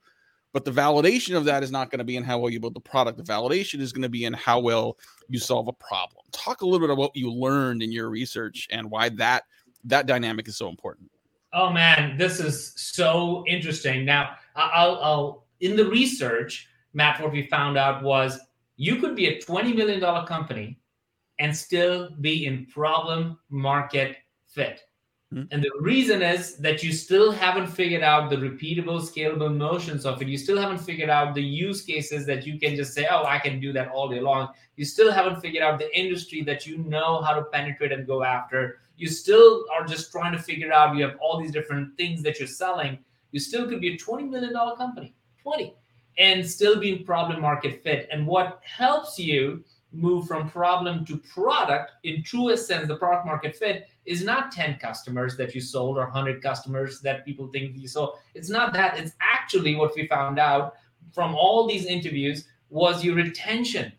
but 0.54 0.64
the 0.64 0.72
validation 0.72 1.36
of 1.36 1.44
that 1.46 1.62
is 1.62 1.72
not 1.72 1.92
going 1.92 2.00
to 2.00 2.06
be 2.06 2.16
in 2.16 2.24
how 2.24 2.40
well 2.40 2.50
you 2.50 2.60
build 2.60 2.74
the 2.74 2.80
product. 2.80 3.18
The 3.18 3.24
validation 3.24 3.81
is 3.81 3.92
going 3.92 4.04
to 4.04 4.10
be 4.10 4.24
in 4.24 4.34
how 4.34 4.60
well 4.60 4.98
you 5.28 5.40
solve 5.40 5.68
a 5.68 5.74
problem. 5.74 6.24
Talk 6.31 6.62
a 6.62 6.66
little 6.66 6.80
bit 6.80 6.92
about 6.92 7.00
what 7.00 7.16
you 7.16 7.31
learned 7.31 7.84
in 7.84 7.92
your 7.92 8.10
research 8.10 8.68
and 8.72 8.90
why 8.90 9.10
that 9.10 9.44
that 9.86 10.06
dynamic 10.08 10.48
is 10.48 10.56
so 10.56 10.70
important. 10.70 11.12
Oh 11.52 11.70
man, 11.70 12.18
this 12.18 12.40
is 12.40 12.74
so 12.78 13.44
interesting. 13.48 14.06
Now, 14.06 14.38
I'll, 14.56 14.96
I'll 15.02 15.46
in 15.60 15.75
the 15.75 15.86
research, 15.86 16.68
Matt, 16.94 17.22
what 17.22 17.31
we 17.31 17.48
found 17.48 17.78
out 17.78 18.02
was 18.02 18.40
you 18.75 18.98
could 18.98 19.16
be 19.16 19.28
a 19.28 19.42
$20 19.42 19.75
million 19.75 20.00
company 20.25 20.80
and 21.40 21.56
still 21.56 22.10
be 22.22 22.46
in 22.46 22.66
problem 22.68 23.38
market 23.50 24.18
fit. 24.48 24.81
Mm-hmm. 25.34 25.46
And 25.52 25.64
the 25.64 25.72
reason 25.81 26.22
is 26.22 26.58
that 26.58 26.84
you 26.84 26.92
still 26.92 27.32
haven't 27.32 27.68
figured 27.68 28.03
out 28.03 28.30
the 28.30 28.36
repeatable, 28.36 29.01
scalable 29.01 29.56
motions 29.56 30.06
of 30.06 30.22
it. 30.22 30.27
You 30.27 30.38
still 30.38 30.58
haven't 30.58 30.77
figured 30.77 31.10
out 31.10 31.34
the 31.34 31.42
use 31.42 31.82
cases 31.82 32.25
that 32.27 32.46
you 32.46 32.60
can 32.60 32.75
just 32.75 32.94
say, 32.94 33.08
oh, 33.10 33.24
I 33.25 33.39
can 33.39 33.60
do 33.60 33.74
that 33.74 33.89
all 33.89 34.08
day 34.08 34.20
long. 34.20 34.50
You 34.75 34.86
still 34.86 35.12
haven't 35.12 35.42
figured 35.42 35.63
out 35.63 35.80
the 35.80 35.98
industry 35.98 36.44
that 36.44 36.68
you 36.68 36.77
know 36.77 37.22
how 37.22 37.34
to 37.34 37.44
penetrate 37.46 37.92
and 37.92 38.06
go 38.06 38.24
after. 38.24 38.80
You 38.96 39.08
still 39.08 39.65
are 39.75 39.86
just 39.86 40.12
trying 40.12 40.34
to 40.34 40.39
figure 40.39 40.72
out, 40.72 40.96
you 40.96 41.03
have 41.03 41.18
all 41.20 41.42
these 41.42 41.51
different 41.51 41.98
things 41.98 42.22
that 42.24 42.38
you're 42.38 42.48
selling. 42.48 43.00
You 43.32 43.39
still 43.39 43.68
could 43.68 43.82
be 43.82 43.96
a 43.96 43.98
$20 43.98 44.30
million 44.30 44.53
company. 44.77 45.15
20 45.42 45.75
and 46.17 46.48
still 46.48 46.79
being 46.79 47.03
problem 47.03 47.41
market 47.41 47.84
fit. 47.84 48.08
And 48.12 48.27
what 48.27 48.62
helps 48.63 49.17
you 49.17 49.63
move 49.91 50.27
from 50.27 50.50
problem 50.50 51.05
to 51.05 51.17
product 51.17 51.91
in 52.03 52.24
truest 52.24 52.67
sense, 52.67 52.88
the 52.88 52.96
product 52.96 53.25
market 53.25 53.55
fit 53.55 53.88
is 54.05 54.24
not 54.24 54.51
10 54.51 54.77
customers 54.79 55.38
that 55.38 55.53
you 55.55 55.62
sold 55.62 55.98
or 55.98 56.03
100 56.03 56.41
customers 56.41 57.00
that 57.01 57.25
people 57.25 57.48
think 57.48 57.77
you 57.77 57.88
sold. 57.88 58.15
It's 58.34 58.50
not 58.50 58.74
that. 58.74 58.98
It's 58.98 59.13
actually 59.22 59.75
what 59.75 59.96
we 59.96 60.08
found 60.08 60.39
out 60.39 60.74
from 61.13 61.36
all 61.36 61.67
these 61.67 61.86
interviews 61.86 62.46
was 62.70 63.03
your 63.03 63.15
retention. 63.15 63.93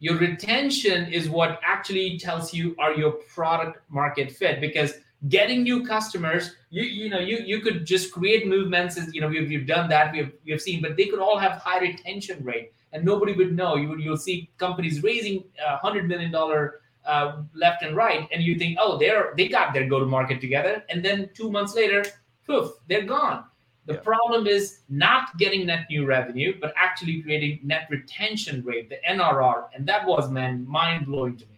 Your 0.00 0.16
retention 0.18 1.10
is 1.12 1.28
what 1.28 1.58
actually 1.64 2.18
tells 2.18 2.54
you 2.54 2.76
are 2.78 2.92
your 2.92 3.12
product 3.12 3.80
market 3.90 4.30
fit 4.30 4.60
because 4.60 4.94
getting 5.26 5.64
new 5.64 5.84
customers 5.84 6.54
you 6.70 6.82
you 6.82 7.10
know 7.10 7.18
you 7.18 7.38
you 7.38 7.60
could 7.60 7.84
just 7.84 8.12
create 8.12 8.46
movements 8.46 8.96
and 8.96 9.12
you 9.12 9.20
know 9.20 9.26
we've, 9.26 9.48
we've 9.48 9.66
done 9.66 9.88
that 9.88 10.12
we've, 10.12 10.32
we've 10.46 10.62
seen 10.62 10.80
but 10.80 10.96
they 10.96 11.06
could 11.06 11.18
all 11.18 11.36
have 11.36 11.52
high 11.60 11.80
retention 11.80 12.42
rate 12.44 12.72
and 12.92 13.04
nobody 13.04 13.32
would 13.32 13.54
know. 13.54 13.76
You 13.76 13.88
would 13.88 14.00
you'll 14.00 14.16
see 14.16 14.50
companies 14.58 15.02
raising 15.02 15.44
a 15.64 15.76
hundred 15.76 16.08
million 16.08 16.30
dollar 16.30 16.80
uh, 17.04 17.42
left 17.54 17.82
and 17.82 17.96
right 17.96 18.28
and 18.32 18.42
you 18.42 18.58
think 18.58 18.76
oh 18.80 18.98
they're 18.98 19.32
they 19.36 19.48
got 19.48 19.72
their 19.72 19.88
go 19.88 19.98
to 19.98 20.06
market 20.06 20.40
together 20.40 20.84
and 20.90 21.04
then 21.04 21.30
two 21.34 21.50
months 21.50 21.74
later 21.74 22.04
poof 22.46 22.72
they're 22.88 23.06
gone. 23.06 23.44
The 23.86 23.94
yeah. 23.94 24.00
problem 24.00 24.46
is 24.46 24.80
not 24.90 25.38
getting 25.38 25.66
net 25.66 25.86
new 25.88 26.04
revenue 26.04 26.58
but 26.60 26.74
actually 26.76 27.22
creating 27.22 27.60
net 27.62 27.88
retention 27.90 28.62
rate 28.62 28.90
the 28.90 28.98
nrr 29.08 29.68
and 29.74 29.86
that 29.86 30.06
was 30.06 30.30
man 30.30 30.66
mind 30.68 31.06
blowing 31.06 31.38
to 31.38 31.46
me 31.46 31.57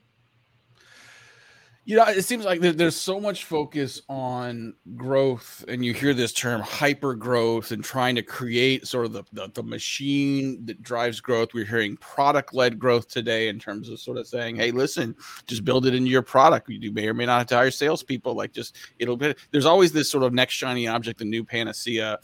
You 1.91 1.97
know, 1.97 2.05
it 2.05 2.23
seems 2.23 2.45
like 2.45 2.61
there's 2.61 2.95
so 2.95 3.19
much 3.19 3.47
focus 3.47 4.01
on 4.09 4.75
growth, 4.95 5.65
and 5.67 5.85
you 5.85 5.93
hear 5.93 6.15
this 6.15 6.33
term 6.33 6.61
hyper 6.61 7.17
growth 7.17 7.73
and 7.73 7.83
trying 7.83 8.15
to 8.15 8.23
create 8.23 8.87
sort 8.87 9.07
of 9.07 9.13
the, 9.13 9.25
the, 9.33 9.51
the 9.55 9.65
machine 9.65 10.65
that 10.67 10.85
drives 10.85 11.21
growth. 11.21 11.53
We're 11.53 11.65
hearing 11.65 11.97
product 11.97 12.55
led 12.55 12.79
growth 12.79 13.09
today 13.09 13.49
in 13.49 13.59
terms 13.59 13.89
of 13.89 13.99
sort 13.99 14.19
of 14.19 14.29
saying, 14.29 14.55
hey, 14.55 14.71
listen, 14.71 15.17
just 15.49 15.65
build 15.65 15.85
it 15.85 15.93
into 15.93 16.11
your 16.11 16.23
product. 16.23 16.69
You 16.69 16.93
may 16.93 17.09
or 17.09 17.15
may 17.15 17.27
not 17.27 17.39
have 17.39 17.49
to 17.49 17.57
hire 17.57 17.73
salespeople. 17.73 18.35
Like, 18.35 18.53
just 18.53 18.77
it'll 19.01 19.17
be, 19.17 19.35
there's 19.51 19.67
always 19.67 19.91
this 19.91 20.09
sort 20.09 20.23
of 20.23 20.33
next 20.33 20.55
shiny 20.55 20.87
object, 20.87 21.19
the 21.19 21.25
new 21.25 21.43
panacea. 21.43 22.21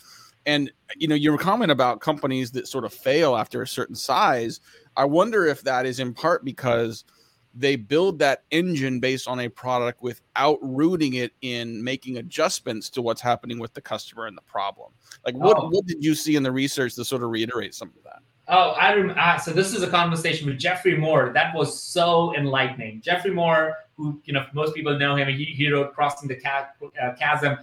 And, 0.46 0.70
you 0.94 1.08
know, 1.08 1.16
your 1.16 1.38
comment 1.38 1.72
about 1.72 2.00
companies 2.00 2.52
that 2.52 2.68
sort 2.68 2.84
of 2.84 2.94
fail 2.94 3.34
after 3.34 3.62
a 3.62 3.66
certain 3.66 3.96
size, 3.96 4.60
I 4.96 5.06
wonder 5.06 5.44
if 5.44 5.62
that 5.62 5.86
is 5.86 5.98
in 5.98 6.14
part 6.14 6.44
because 6.44 7.04
they 7.58 7.74
build 7.76 8.18
that 8.18 8.44
engine 8.50 9.00
based 9.00 9.26
on 9.26 9.40
a 9.40 9.48
product 9.48 10.02
without 10.02 10.58
rooting 10.60 11.14
it 11.14 11.32
in 11.40 11.82
making 11.82 12.18
adjustments 12.18 12.90
to 12.90 13.02
what's 13.02 13.20
happening 13.20 13.58
with 13.58 13.72
the 13.72 13.80
customer 13.80 14.26
and 14.26 14.36
the 14.36 14.42
problem. 14.42 14.92
Like, 15.24 15.34
what 15.36 15.56
oh. 15.58 15.68
what 15.70 15.86
did 15.86 16.04
you 16.04 16.14
see 16.14 16.36
in 16.36 16.42
the 16.42 16.52
research 16.52 16.94
to 16.96 17.04
sort 17.04 17.22
of 17.22 17.30
reiterate 17.30 17.74
some 17.74 17.88
of 17.88 18.04
that? 18.04 18.22
Oh, 18.48 18.70
I 18.72 18.92
remember. 18.92 19.20
So 19.42 19.52
this 19.52 19.72
is 19.72 19.82
a 19.82 19.88
conversation 19.88 20.46
with 20.46 20.58
Geoffrey 20.58 20.96
Moore 20.96 21.32
that 21.34 21.54
was 21.54 21.82
so 21.82 22.34
enlightening. 22.36 23.00
Geoffrey 23.00 23.32
Moore, 23.32 23.74
who 23.96 24.20
you 24.24 24.34
know 24.34 24.44
most 24.52 24.74
people 24.74 24.96
know 24.98 25.16
him, 25.16 25.28
he, 25.28 25.44
he 25.46 25.70
wrote 25.70 25.94
"Crossing 25.94 26.28
the 26.28 26.38
uh, 27.02 27.14
Chasm." 27.14 27.58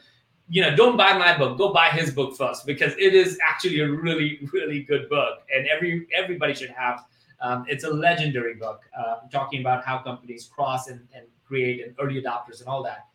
You 0.50 0.62
know, 0.62 0.76
don't 0.76 0.98
buy 0.98 1.18
my 1.18 1.38
book. 1.38 1.58
Go 1.58 1.72
buy 1.72 1.90
his 1.90 2.12
book 2.12 2.36
first 2.36 2.66
because 2.66 2.94
it 2.94 3.14
is 3.14 3.40
actually 3.48 3.80
a 3.80 3.90
really, 3.90 4.40
really 4.52 4.82
good 4.82 5.08
book, 5.10 5.40
and 5.56 5.68
every 5.68 6.08
everybody 6.14 6.54
should 6.54 6.72
have 6.72 7.06
um, 7.44 7.66
it's 7.68 7.84
a 7.84 7.90
legendary 7.90 8.56
book 8.56 8.82
uh, 8.98 9.18
talking 9.30 9.60
about 9.60 9.84
how 9.84 10.00
companies 10.00 10.50
cross 10.54 10.88
and, 10.88 11.06
and 11.14 11.28
create 11.46 11.86
and 11.86 11.94
early 12.00 12.22
adopters 12.22 12.62
and 12.62 12.70
all 12.70 12.82
that. 12.82 13.08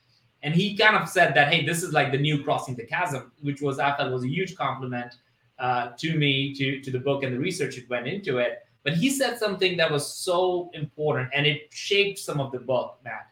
And 0.42 0.54
he 0.54 0.76
kind 0.76 0.94
of 0.94 1.08
said 1.08 1.34
that, 1.34 1.52
hey, 1.52 1.64
this 1.64 1.82
is 1.82 1.92
like 1.92 2.12
the 2.12 2.18
new 2.18 2.44
crossing 2.44 2.76
the 2.76 2.84
chasm, 2.84 3.32
which 3.40 3.60
was 3.62 3.78
I 3.78 3.96
felt 3.96 4.12
was 4.12 4.24
a 4.24 4.28
huge 4.28 4.54
compliment 4.54 5.14
uh, 5.58 5.90
to 5.98 6.16
me, 6.16 6.54
to, 6.54 6.80
to 6.80 6.90
the 6.90 7.00
book 7.00 7.24
and 7.24 7.34
the 7.34 7.38
research 7.40 7.76
that 7.76 7.88
went 7.88 8.06
into 8.06 8.38
it. 8.38 8.58
But 8.84 8.94
he 8.94 9.10
said 9.10 9.38
something 9.38 9.76
that 9.78 9.90
was 9.90 10.06
so 10.06 10.70
important 10.74 11.30
and 11.34 11.46
it 11.46 11.68
shaped 11.70 12.18
some 12.18 12.38
of 12.38 12.52
the 12.52 12.60
book, 12.60 12.98
Matt. 13.04 13.28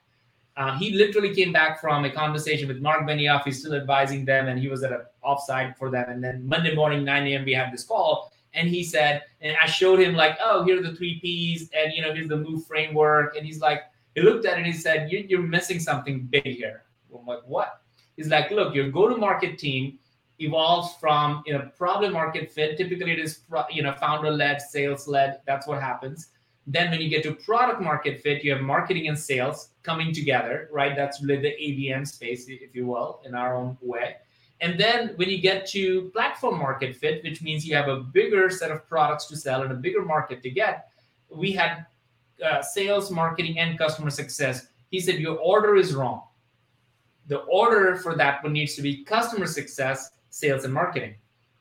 Uh, 0.57 0.77
he 0.79 0.93
literally 0.93 1.35
came 1.35 1.53
back 1.53 1.79
from 1.81 2.07
a 2.07 2.11
conversation 2.11 2.67
with 2.67 2.81
Marc 2.81 3.07
Benioff. 3.07 3.45
He's 3.45 3.61
still 3.61 3.75
advising 3.75 4.25
them, 4.25 4.49
and 4.49 4.59
he 4.59 4.69
was 4.69 4.83
at 4.83 4.91
an 4.91 5.03
offsite 5.23 5.77
for 5.77 5.91
them. 5.91 6.09
And 6.09 6.25
then 6.25 6.47
Monday 6.47 6.75
morning, 6.75 7.05
9 7.05 7.27
a.m., 7.27 7.45
we 7.45 7.53
had 7.53 7.71
this 7.71 7.85
call, 7.85 8.33
and 8.57 8.69
he 8.69 8.83
said, 8.83 9.23
and 9.41 9.57
I 9.63 9.67
showed 9.67 10.01
him 10.01 10.15
like, 10.15 10.37
oh, 10.43 10.65
here 10.65 10.81
are 10.81 10.83
the 10.83 10.97
three 10.97 11.21
P's, 11.21 11.71
and 11.73 11.93
you 11.93 12.03
know, 12.03 12.13
here's 12.13 12.29
the 12.29 12.37
move 12.37 12.67
framework. 12.67 13.37
And 13.37 13.47
he's 13.47 13.61
like, 13.61 13.83
he 14.15 14.23
looked 14.23 14.47
at 14.47 14.55
it 14.55 14.59
and 14.59 14.67
he 14.67 14.73
said, 14.73 15.11
you're 15.11 15.43
missing 15.43 15.79
something 15.79 16.27
big 16.27 16.47
here. 16.47 16.83
I'm 17.17 17.27
like, 17.27 17.47
what? 17.47 17.83
He's 18.17 18.29
like, 18.29 18.51
look, 18.51 18.75
your 18.75 18.91
go-to-market 18.91 19.59
team 19.59 19.99
evolves 20.39 20.95
from 20.97 21.43
you 21.47 21.53
know 21.53 21.71
problem 21.77 22.13
market 22.13 22.53
fit. 22.53 22.77
Typically, 22.77 23.13
it 23.13 23.19
is 23.19 23.41
you 23.71 23.83
know 23.83 23.93
founder-led, 23.93 24.61
sales-led. 24.61 25.41
That's 25.47 25.67
what 25.67 25.81
happens. 25.81 26.29
Then 26.67 26.91
when 26.91 27.01
you 27.01 27.09
get 27.09 27.23
to 27.23 27.35
product 27.35 27.81
market 27.81 28.21
fit, 28.23 28.43
you 28.43 28.53
have 28.53 28.61
marketing 28.61 29.07
and 29.09 29.19
sales 29.19 29.71
coming 29.85 30.13
together, 30.13 30.69
right? 30.73 30.97
That's 30.97 31.23
really 31.23 31.43
the 31.43 31.51
ABM 31.51 32.07
space, 32.07 32.49
if 32.49 32.75
you 32.75 32.87
will, 32.87 33.21
in 33.25 33.37
our 33.37 33.55
own 33.57 33.79
way. 33.81 34.17
And 34.61 34.81
then 34.81 35.13
when 35.17 35.29
you 35.29 35.39
get 35.39 35.67
to 35.69 36.11
platform 36.15 36.59
market 36.59 36.97
fit, 36.97 37.23
which 37.23 37.43
means 37.43 37.67
you 37.67 37.77
have 37.77 37.89
a 37.89 38.01
bigger 38.01 38.49
set 38.49 38.71
of 38.71 38.89
products 38.89 39.27
to 39.27 39.37
sell 39.37 39.63
and 39.63 39.73
a 39.73 39.75
bigger 39.75 40.03
market 40.03 40.43
to 40.43 40.51
get, 40.51 40.89
we 41.29 41.53
had 41.53 41.85
uh, 42.45 42.63
sales, 42.63 43.11
marketing, 43.11 43.59
and 43.59 43.79
customer 43.79 44.11
success. 44.11 44.69
He 44.91 45.01
said, 45.01 45.17
Your 45.17 45.37
order 45.39 45.77
is 45.77 45.95
wrong. 45.95 46.23
The 47.29 47.39
order 47.39 47.97
for 47.97 48.15
that 48.15 48.43
one 48.43 48.53
needs 48.53 48.75
to 48.77 48.83
be 48.83 49.05
customer 49.05 49.47
success, 49.47 50.11
sales, 50.31 50.65
and 50.65 50.73
marketing. 50.73 51.17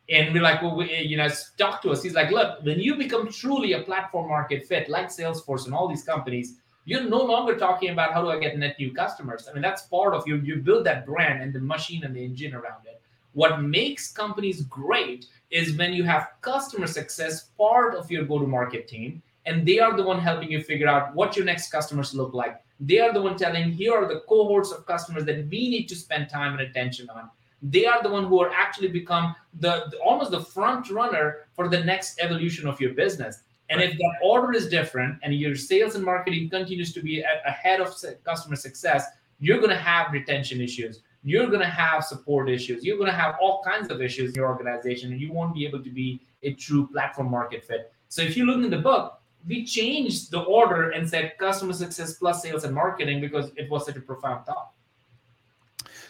And 0.10 0.34
we're 0.34 0.44
like, 0.44 0.62
well, 0.62 0.76
we, 0.76 0.96
you 0.98 1.18
know, 1.18 1.28
talk 1.58 1.82
to 1.82 1.90
us. 1.90 2.04
He's 2.04 2.14
like, 2.14 2.30
look, 2.30 2.64
when 2.64 2.80
you 2.80 2.96
become 2.96 3.32
truly 3.32 3.74
a 3.74 3.82
platform 3.82 4.30
market 4.30 4.68
fit, 4.68 4.88
like 4.88 5.08
Salesforce 5.08 5.66
and 5.66 5.74
all 5.74 5.88
these 5.88 6.04
companies, 6.04 6.58
you're 6.86 7.04
no 7.04 7.22
longer 7.22 7.58
talking 7.58 7.90
about 7.90 8.14
how 8.14 8.22
do 8.22 8.30
I 8.30 8.40
get 8.40 8.58
net 8.58 8.78
new 8.80 8.94
customers. 8.94 9.48
I 9.50 9.54
mean, 9.54 9.62
that's 9.62 9.84
part 9.84 10.14
of 10.14 10.28
you. 10.28 10.38
You 10.38 10.58
build 10.58 10.86
that 10.86 11.06
brand 11.06 11.42
and 11.42 11.52
the 11.52 11.60
machine 11.60 12.04
and 12.04 12.16
the 12.16 12.24
engine 12.24 12.54
around 12.54 12.86
it. 12.86 13.02
What 13.34 13.62
makes 13.62 14.12
companies 14.12 14.62
great 14.62 15.26
is 15.50 15.78
when 15.78 15.94
you 15.94 16.04
have 16.04 16.30
customer 16.42 16.88
success 16.88 17.50
part 17.58 17.96
of 17.96 18.10
your 18.10 18.24
go-to-market 18.24 18.88
team, 18.88 19.22
and 19.46 19.68
they 19.68 19.80
are 19.80 19.96
the 19.96 20.04
one 20.04 20.20
helping 20.20 20.52
you 20.52 20.62
figure 20.62 20.88
out 20.88 21.14
what 21.14 21.36
your 21.36 21.46
next 21.46 21.72
customers 21.72 22.14
look 22.14 22.34
like. 22.34 22.62
They 22.80 23.00
are 23.00 23.14
the 23.14 23.22
one 23.22 23.38
telling 23.38 23.72
here 23.72 23.94
are 23.94 24.08
the 24.08 24.22
cohorts 24.22 24.72
of 24.72 24.86
customers 24.86 25.26
that 25.26 25.48
we 25.50 25.70
need 25.70 25.88
to 25.88 25.96
spend 25.96 26.30
time 26.30 26.54
and 26.54 26.62
attention 26.62 27.10
on. 27.10 27.30
They 27.62 27.86
are 27.86 28.04
the 28.04 28.10
one 28.10 28.26
who 28.26 28.40
are 28.42 28.52
actually 28.52 28.90
become 28.90 29.36
the, 29.60 29.86
the 29.92 29.98
almost 29.98 30.32
the 30.32 30.42
front 30.42 30.90
runner 30.90 31.48
for 31.56 31.68
the 31.68 31.84
next 31.84 32.20
evolution 32.20 32.68
of 32.68 32.80
your 32.80 32.94
business. 32.94 33.44
And 33.70 33.80
right. 33.80 33.92
if 33.92 33.98
that 33.98 34.14
order 34.22 34.54
is 34.54 34.70
different 34.70 35.18
and 35.24 35.34
your 35.34 35.56
sales 35.56 35.96
and 35.96 36.04
marketing 36.04 36.50
continues 36.50 36.94
to 36.94 37.02
be 37.02 37.24
ahead 37.46 37.82
of 37.82 37.96
customer 38.24 38.56
success, 38.56 39.06
you're 39.40 39.58
going 39.58 39.72
to 39.72 39.76
have 39.76 40.12
retention 40.12 40.62
issues. 40.62 41.02
You're 41.24 41.48
going 41.48 41.62
to 41.62 41.66
have 41.66 42.04
support 42.04 42.50
issues. 42.50 42.86
You're 42.86 42.98
going 42.98 43.10
to 43.10 43.18
have 43.18 43.36
all 43.42 43.64
kinds 43.64 43.90
of 43.90 44.02
issues 44.02 44.30
in 44.30 44.36
your 44.36 44.48
organization, 44.48 45.12
and 45.12 45.20
you 45.20 45.34
won't 45.34 45.56
be 45.56 45.66
able 45.66 45.84
to 45.84 45.90
be 45.90 46.22
a 46.44 46.54
true 46.54 46.88
platform 46.88 47.32
market 47.32 47.64
fit. 47.64 47.92
So 48.10 48.22
if 48.22 48.38
you 48.38 48.46
look 48.46 48.64
in 48.64 48.70
the 48.70 48.78
book, 48.78 49.20
we 49.48 49.66
changed 49.66 50.32
the 50.32 50.42
order 50.42 50.92
and 50.92 51.10
said 51.10 51.34
customer 51.40 51.74
success 51.74 52.14
plus 52.14 52.42
sales 52.42 52.64
and 52.64 52.74
marketing 52.74 53.22
because 53.22 53.52
it 53.56 53.70
was 53.70 53.86
such 53.86 53.96
a 53.96 54.02
profound 54.02 54.46
thought. 54.46 54.72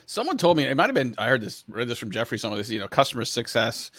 Someone 0.06 0.38
told 0.38 0.58
me 0.58 0.64
it 0.64 0.76
might 0.76 0.86
have 0.86 0.94
been 0.94 1.16
I 1.18 1.28
heard 1.28 1.42
this 1.42 1.64
read 1.68 1.88
this 1.88 1.98
from 1.98 2.12
Geoffrey. 2.12 2.38
Some 2.38 2.52
of 2.52 2.58
this, 2.58 2.70
you 2.70 2.80
know, 2.80 2.88
customer 2.88 3.26
success 3.26 3.92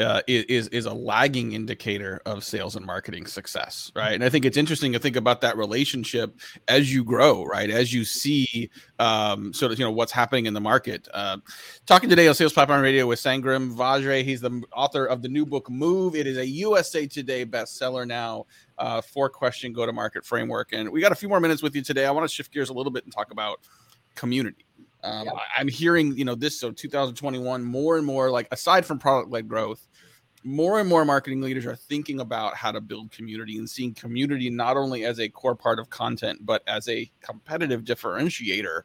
uh, 0.00 0.22
is 0.26 0.68
is 0.68 0.86
a 0.86 0.92
lagging 0.92 1.52
indicator 1.52 2.20
of 2.24 2.42
sales 2.42 2.74
and 2.74 2.86
marketing 2.86 3.26
success, 3.26 3.92
right? 3.94 4.14
And 4.14 4.24
I 4.24 4.28
think 4.28 4.44
it's 4.44 4.56
interesting 4.56 4.92
to 4.92 4.98
think 4.98 5.16
about 5.16 5.40
that 5.42 5.56
relationship 5.56 6.34
as 6.68 6.92
you 6.92 7.04
grow, 7.04 7.44
right? 7.44 7.70
As 7.70 7.92
you 7.92 8.04
see 8.04 8.70
um, 8.98 9.52
sort 9.52 9.72
of 9.72 9.78
you 9.78 9.84
know 9.84 9.90
what's 9.90 10.12
happening 10.12 10.46
in 10.46 10.54
the 10.54 10.60
market. 10.60 11.06
Uh, 11.12 11.38
talking 11.86 12.08
today 12.08 12.26
on 12.28 12.34
Sales 12.34 12.52
Pipeline 12.52 12.82
Radio 12.82 13.06
with 13.06 13.20
Sangram 13.20 13.74
Vajre. 13.74 14.24
He's 14.24 14.40
the 14.40 14.62
author 14.74 15.04
of 15.04 15.22
the 15.22 15.28
new 15.28 15.44
book 15.44 15.68
Move. 15.70 16.14
It 16.14 16.26
is 16.26 16.38
a 16.38 16.46
USA 16.46 17.06
Today 17.06 17.44
bestseller 17.44 18.06
now. 18.06 18.46
Uh, 18.78 19.02
four 19.02 19.28
question 19.28 19.72
go 19.72 19.84
to 19.84 19.92
market 19.92 20.24
framework, 20.24 20.72
and 20.72 20.90
we 20.90 21.00
got 21.00 21.12
a 21.12 21.16
few 21.16 21.28
more 21.28 21.40
minutes 21.40 21.62
with 21.62 21.76
you 21.76 21.82
today. 21.82 22.06
I 22.06 22.10
want 22.10 22.28
to 22.28 22.34
shift 22.34 22.52
gears 22.52 22.70
a 22.70 22.72
little 22.72 22.92
bit 22.92 23.04
and 23.04 23.12
talk 23.12 23.30
about 23.30 23.60
community. 24.14 24.64
Um, 25.02 25.26
yeah. 25.26 25.32
I'm 25.56 25.68
hearing, 25.68 26.16
you 26.16 26.24
know, 26.24 26.34
this 26.34 26.58
so 26.58 26.70
2021 26.70 27.62
more 27.62 27.96
and 27.96 28.06
more 28.06 28.30
like 28.30 28.48
aside 28.50 28.84
from 28.84 28.98
product 28.98 29.30
led 29.30 29.48
growth, 29.48 29.86
more 30.42 30.80
and 30.80 30.88
more 30.88 31.04
marketing 31.04 31.40
leaders 31.42 31.66
are 31.66 31.76
thinking 31.76 32.20
about 32.20 32.54
how 32.54 32.72
to 32.72 32.80
build 32.80 33.10
community 33.10 33.58
and 33.58 33.68
seeing 33.68 33.92
community 33.94 34.48
not 34.48 34.76
only 34.76 35.04
as 35.04 35.20
a 35.20 35.28
core 35.28 35.54
part 35.54 35.78
of 35.78 35.90
content, 35.90 36.44
but 36.44 36.62
as 36.66 36.88
a 36.88 37.10
competitive 37.20 37.82
differentiator 37.82 38.82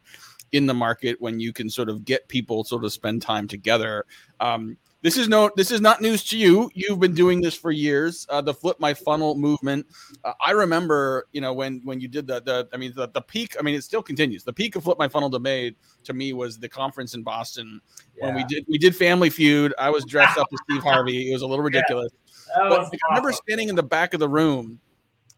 in 0.51 0.65
the 0.65 0.73
market 0.73 1.19
when 1.21 1.39
you 1.39 1.51
can 1.51 1.69
sort 1.69 1.89
of 1.89 2.05
get 2.05 2.27
people 2.27 2.63
sort 2.63 2.83
of 2.83 2.93
spend 2.93 3.21
time 3.21 3.47
together. 3.47 4.05
Um, 4.39 4.77
this 5.01 5.17
is 5.17 5.27
no 5.27 5.51
this 5.55 5.71
is 5.71 5.81
not 5.81 6.01
news 6.01 6.23
to 6.23 6.37
you 6.37 6.69
you've 6.73 6.99
been 6.99 7.13
doing 7.13 7.41
this 7.41 7.55
for 7.55 7.71
years 7.71 8.25
uh, 8.29 8.41
the 8.41 8.53
flip 8.53 8.79
my 8.79 8.93
funnel 8.93 9.35
movement 9.35 9.85
uh, 10.23 10.33
i 10.41 10.51
remember 10.51 11.27
you 11.31 11.41
know 11.41 11.53
when 11.53 11.81
when 11.83 11.99
you 11.99 12.07
did 12.07 12.25
the 12.25 12.41
the 12.41 12.67
i 12.73 12.77
mean 12.77 12.91
the, 12.95 13.07
the 13.09 13.21
peak 13.21 13.55
i 13.59 13.61
mean 13.61 13.75
it 13.75 13.83
still 13.83 14.01
continues 14.01 14.43
the 14.43 14.53
peak 14.53 14.75
of 14.75 14.83
flip 14.83 14.97
my 14.97 15.07
funnel 15.07 15.29
to 15.29 15.39
made 15.39 15.75
to 16.03 16.13
me 16.13 16.33
was 16.33 16.57
the 16.57 16.69
conference 16.69 17.13
in 17.13 17.23
boston 17.23 17.79
yeah. 18.17 18.25
when 18.25 18.35
we 18.35 18.43
did 18.45 18.65
we 18.67 18.77
did 18.77 18.95
family 18.95 19.29
feud 19.29 19.73
i 19.77 19.89
was 19.89 20.05
dressed 20.05 20.37
up 20.37 20.47
as 20.51 20.59
steve 20.69 20.83
harvey 20.91 21.29
it 21.29 21.33
was 21.33 21.41
a 21.41 21.47
little 21.47 21.63
ridiculous 21.63 22.11
yeah. 22.57 22.69
but 22.69 22.79
awesome. 22.79 22.99
i 23.09 23.13
remember 23.13 23.31
standing 23.31 23.69
in 23.69 23.75
the 23.75 23.83
back 23.83 24.13
of 24.13 24.19
the 24.19 24.29
room 24.29 24.79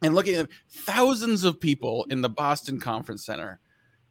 and 0.02 0.14
looking 0.14 0.36
at 0.36 0.48
thousands 0.70 1.44
of 1.44 1.60
people 1.60 2.06
in 2.10 2.22
the 2.22 2.30
boston 2.30 2.80
conference 2.80 3.26
center 3.26 3.60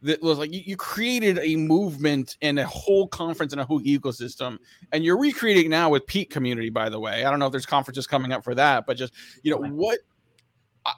that 0.06 0.22
was 0.22 0.38
like 0.38 0.52
you, 0.52 0.62
you, 0.64 0.76
created 0.76 1.38
a 1.42 1.56
movement 1.56 2.36
and 2.42 2.58
a 2.58 2.66
whole 2.66 3.08
conference 3.08 3.52
and 3.52 3.60
a 3.60 3.64
whole 3.64 3.80
ecosystem 3.80 4.58
and 4.92 5.04
you're 5.04 5.18
recreating 5.18 5.68
now 5.68 5.90
with 5.90 6.06
peak 6.06 6.30
community 6.30 6.70
by 6.70 6.88
the 6.88 6.98
way. 6.98 7.24
I 7.24 7.30
don't 7.30 7.38
know 7.38 7.46
if 7.46 7.52
there's 7.52 7.66
conferences 7.66 8.06
coming 8.06 8.32
up 8.32 8.44
for 8.44 8.54
that 8.54 8.86
but 8.86 8.96
just 8.96 9.12
you 9.42 9.50
know 9.50 9.58
what 9.58 9.98
uh, 10.86 10.92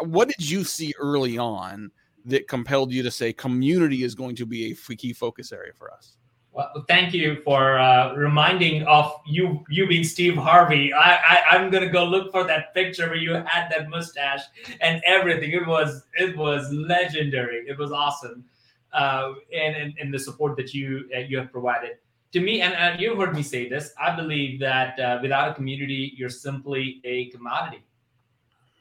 what 0.00 0.28
did 0.28 0.50
you 0.50 0.64
see 0.64 0.94
early 0.98 1.36
on 1.36 1.90
that 2.24 2.48
compelled 2.48 2.92
you 2.92 3.02
to 3.02 3.10
say 3.10 3.32
community 3.32 4.04
is 4.04 4.14
going 4.14 4.36
to 4.36 4.46
be 4.46 4.70
a 4.70 4.94
key 4.94 5.12
focus 5.12 5.52
area 5.52 5.72
for 5.76 5.92
us 5.92 6.16
well, 6.52 6.84
thank 6.88 7.14
you 7.14 7.40
for 7.44 7.78
uh, 7.78 8.14
reminding 8.14 8.82
of 8.84 9.12
you 9.24 9.64
you 9.68 9.86
being 9.86 10.02
Steve 10.02 10.36
Harvey. 10.36 10.92
I, 10.92 11.42
I 11.52 11.56
am 11.56 11.70
gonna 11.70 11.88
go 11.88 12.04
look 12.04 12.32
for 12.32 12.44
that 12.44 12.74
picture 12.74 13.06
where 13.06 13.16
you 13.16 13.34
had 13.34 13.68
that 13.70 13.88
mustache 13.88 14.42
and 14.80 15.00
everything. 15.06 15.52
It 15.52 15.66
was 15.66 16.02
it 16.14 16.36
was 16.36 16.72
legendary. 16.72 17.64
It 17.68 17.78
was 17.78 17.92
awesome, 17.92 18.44
uh, 18.92 19.34
and, 19.54 19.76
and 19.76 19.94
and 20.00 20.12
the 20.12 20.18
support 20.18 20.56
that 20.56 20.74
you 20.74 21.08
uh, 21.14 21.20
you 21.20 21.38
have 21.38 21.52
provided 21.52 21.98
to 22.32 22.40
me. 22.40 22.62
And, 22.62 22.74
and 22.74 23.00
you've 23.00 23.16
heard 23.16 23.34
me 23.34 23.42
say 23.42 23.68
this. 23.68 23.92
I 24.00 24.16
believe 24.16 24.58
that 24.60 24.98
uh, 24.98 25.18
without 25.22 25.50
a 25.50 25.54
community, 25.54 26.14
you're 26.16 26.30
simply 26.30 27.00
a 27.04 27.26
commodity, 27.26 27.84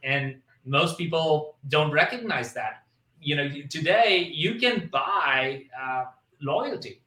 and 0.03 0.37
most 0.65 0.97
people 0.97 1.55
don't 1.67 1.91
recognize 1.91 2.51
that 2.53 2.83
you 3.21 3.35
know 3.35 3.47
today 3.69 4.31
you 4.33 4.55
can 4.55 4.89
buy 4.91 5.65
uh, 5.79 6.05
loyalty 6.41 7.01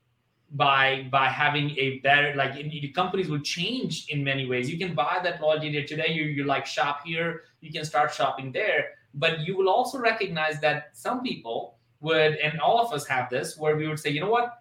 by 0.53 1.09
by 1.11 1.29
having 1.29 1.71
a 1.79 1.99
better 2.01 2.35
like 2.37 2.57
in, 2.57 2.69
the 2.69 2.89
companies 2.89 3.29
will 3.29 3.41
change 3.41 4.07
in 4.09 4.23
many 4.23 4.47
ways. 4.47 4.71
You 4.71 4.79
can 4.79 4.95
buy 4.95 5.19
that 5.23 5.41
loyalty 5.41 5.73
there 5.73 5.87
today 5.87 6.13
you, 6.13 6.25
you 6.25 6.45
like 6.45 6.67
shop 6.67 7.01
here 7.05 7.45
you 7.61 7.73
can 7.73 7.85
start 7.85 8.13
shopping 8.13 8.53
there. 8.53 8.91
But 9.15 9.41
you 9.41 9.57
will 9.57 9.69
also 9.69 9.99
recognize 9.99 10.61
that 10.61 10.91
some 10.93 11.23
people 11.23 11.77
would 12.01 12.37
and 12.37 12.61
all 12.61 12.81
of 12.81 12.93
us 12.93 13.07
have 13.07 13.31
this 13.31 13.57
where 13.57 13.77
we 13.77 13.89
would 13.89 13.99
say 13.99 14.11
you 14.11 14.21
know 14.21 14.31
what? 14.31 14.59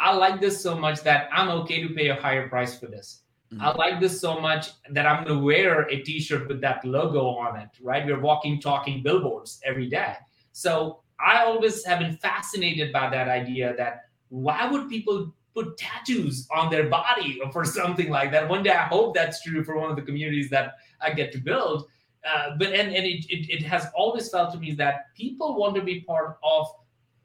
I 0.00 0.14
like 0.14 0.40
this 0.40 0.60
so 0.60 0.76
much 0.76 1.02
that 1.02 1.28
i'm 1.32 1.48
okay 1.60 1.80
to 1.86 1.94
pay 1.94 2.08
a 2.08 2.14
higher 2.14 2.48
price 2.48 2.78
for 2.78 2.86
this. 2.86 3.20
Mm-hmm. 3.52 3.62
i 3.62 3.72
like 3.74 4.00
this 4.00 4.18
so 4.20 4.40
much 4.40 4.70
that 4.90 5.04
i'm 5.06 5.24
going 5.24 5.38
to 5.38 5.44
wear 5.44 5.82
a 5.88 6.00
t-shirt 6.00 6.48
with 6.48 6.60
that 6.62 6.82
logo 6.84 7.26
on 7.26 7.60
it 7.60 7.68
right? 7.82 8.06
We're 8.06 8.20
walking 8.20 8.60
talking 8.60 9.02
billboards 9.02 9.60
every 9.64 9.88
day. 9.88 10.14
So 10.52 11.00
i 11.20 11.44
always 11.44 11.84
have 11.84 11.98
been 11.98 12.16
fascinated 12.16 12.92
by 12.92 13.10
that 13.10 13.28
idea 13.28 13.74
that 13.76 14.04
why 14.34 14.66
would 14.66 14.88
people 14.88 15.32
put 15.54 15.78
tattoos 15.78 16.48
on 16.50 16.68
their 16.68 16.88
body 16.88 17.40
for 17.52 17.64
something 17.64 18.10
like 18.10 18.32
that? 18.32 18.48
One 18.48 18.64
day, 18.64 18.70
I 18.70 18.84
hope 18.84 19.14
that's 19.14 19.42
true 19.42 19.62
for 19.62 19.78
one 19.78 19.90
of 19.90 19.96
the 19.96 20.02
communities 20.02 20.50
that 20.50 20.74
I 21.00 21.12
get 21.12 21.30
to 21.32 21.38
build. 21.38 21.86
Uh, 22.28 22.56
but 22.58 22.68
and, 22.68 22.94
and 22.94 23.06
it, 23.06 23.26
it, 23.28 23.50
it 23.50 23.62
has 23.62 23.86
always 23.94 24.28
felt 24.30 24.52
to 24.52 24.58
me 24.58 24.72
that 24.72 25.14
people 25.14 25.56
want 25.56 25.74
to 25.76 25.82
be 25.82 26.00
part 26.00 26.38
of 26.42 26.66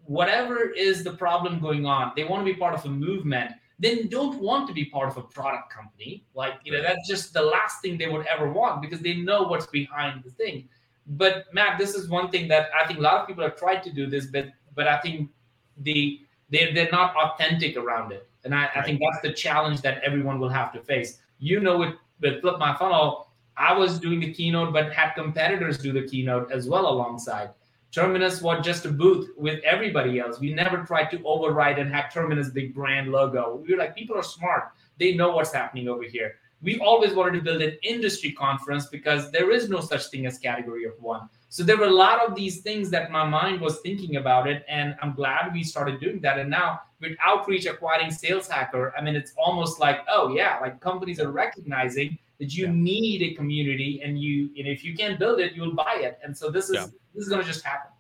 whatever 0.03 0.69
is 0.69 1.03
the 1.03 1.13
problem 1.13 1.59
going 1.59 1.85
on. 1.85 2.11
They 2.15 2.25
want 2.25 2.45
to 2.45 2.53
be 2.53 2.59
part 2.59 2.75
of 2.75 2.85
a 2.85 2.89
movement. 2.89 3.53
Then 3.79 4.07
don't 4.09 4.39
want 4.39 4.67
to 4.67 4.73
be 4.73 4.85
part 4.85 5.09
of 5.09 5.17
a 5.17 5.21
product 5.21 5.73
company. 5.73 6.25
Like, 6.35 6.55
you 6.63 6.73
know, 6.73 6.81
that's 6.81 7.07
just 7.07 7.33
the 7.33 7.41
last 7.41 7.81
thing 7.81 7.97
they 7.97 8.09
would 8.09 8.25
ever 8.27 8.51
want 8.51 8.81
because 8.81 8.99
they 8.99 9.15
know 9.15 9.43
what's 9.43 9.67
behind 9.67 10.23
the 10.23 10.31
thing. 10.31 10.67
But 11.07 11.45
Matt, 11.53 11.79
this 11.79 11.95
is 11.95 12.07
one 12.09 12.29
thing 12.29 12.49
that 12.49 12.69
I 12.79 12.85
think 12.85 12.99
a 12.99 13.01
lot 13.01 13.21
of 13.21 13.27
people 13.27 13.43
have 13.43 13.55
tried 13.55 13.81
to 13.83 13.91
do 13.91 14.05
this, 14.05 14.27
but 14.27 14.49
but 14.75 14.87
I 14.87 14.99
think 14.99 15.31
the 15.77 16.21
they're, 16.49 16.73
they're 16.73 16.91
not 16.91 17.15
authentic 17.15 17.77
around 17.77 18.11
it. 18.11 18.27
And 18.43 18.53
I, 18.53 18.61
right. 18.61 18.69
I 18.77 18.81
think 18.83 19.01
that's 19.01 19.21
the 19.21 19.33
challenge 19.33 19.81
that 19.81 20.01
everyone 20.03 20.39
will 20.39 20.49
have 20.49 20.71
to 20.73 20.81
face. 20.81 21.19
You 21.39 21.59
know, 21.59 21.77
with, 21.77 21.95
with 22.21 22.41
Flip 22.41 22.57
My 22.59 22.75
Funnel, 22.75 23.27
I 23.57 23.73
was 23.73 23.99
doing 23.99 24.19
the 24.19 24.33
keynote, 24.33 24.73
but 24.73 24.93
had 24.93 25.13
competitors 25.13 25.77
do 25.77 25.91
the 25.91 26.03
keynote 26.07 26.51
as 26.51 26.67
well 26.67 26.89
alongside. 26.89 27.49
Terminus 27.91 28.41
was 28.41 28.63
just 28.63 28.85
a 28.85 28.91
booth 28.91 29.29
with 29.35 29.63
everybody 29.63 30.19
else. 30.19 30.39
We 30.39 30.53
never 30.53 30.83
tried 30.83 31.09
to 31.11 31.21
override 31.23 31.79
and 31.79 31.91
have 31.93 32.13
Terminus 32.13 32.49
big 32.49 32.73
brand 32.73 33.11
logo. 33.11 33.61
We 33.65 33.73
were 33.73 33.79
like, 33.79 33.95
people 33.95 34.15
are 34.15 34.23
smart. 34.23 34.71
They 34.99 35.15
know 35.15 35.31
what's 35.31 35.51
happening 35.51 35.89
over 35.89 36.03
here. 36.03 36.35
We 36.61 36.79
always 36.79 37.13
wanted 37.13 37.39
to 37.39 37.41
build 37.41 37.61
an 37.61 37.77
industry 37.83 38.31
conference 38.31 38.87
because 38.87 39.31
there 39.31 39.49
is 39.49 39.69
no 39.69 39.79
such 39.79 40.07
thing 40.07 40.25
as 40.25 40.37
category 40.37 40.85
of 40.85 40.93
one. 40.99 41.29
So 41.51 41.63
there 41.63 41.77
were 41.77 41.85
a 41.85 41.91
lot 41.91 42.23
of 42.23 42.35
these 42.35 42.61
things 42.61 42.91
that 42.91 43.11
my 43.11 43.25
mind 43.25 43.59
was 43.59 43.79
thinking 43.79 44.17
about 44.17 44.47
it, 44.47 44.63
and 44.69 44.95
I'm 45.01 45.13
glad 45.13 45.51
we 45.51 45.63
started 45.63 45.99
doing 45.99 46.19
that. 46.21 46.37
And 46.37 46.47
now 46.49 46.81
with 47.01 47.17
outreach 47.23 47.65
acquiring 47.65 48.11
Sales 48.11 48.47
Hacker, 48.47 48.93
I 48.95 49.01
mean, 49.01 49.15
it's 49.15 49.33
almost 49.35 49.79
like, 49.79 50.01
oh 50.07 50.31
yeah, 50.33 50.59
like 50.61 50.79
companies 50.79 51.19
are 51.19 51.31
recognizing 51.31 52.19
that 52.39 52.53
you 52.53 52.65
yeah. 52.65 52.71
need 52.73 53.21
a 53.23 53.33
community, 53.33 53.99
and 54.03 54.21
you, 54.21 54.51
and 54.57 54.67
if 54.67 54.83
you 54.83 54.95
can't 54.95 55.17
build 55.17 55.39
it, 55.39 55.53
you'll 55.53 55.73
buy 55.73 55.95
it. 56.01 56.19
And 56.23 56.37
so 56.37 56.51
this 56.51 56.69
is 56.69 56.75
yeah. 56.75 56.85
this 57.15 57.23
is 57.23 57.29
going 57.29 57.41
to 57.41 57.47
just 57.47 57.65
happen. 57.65 57.91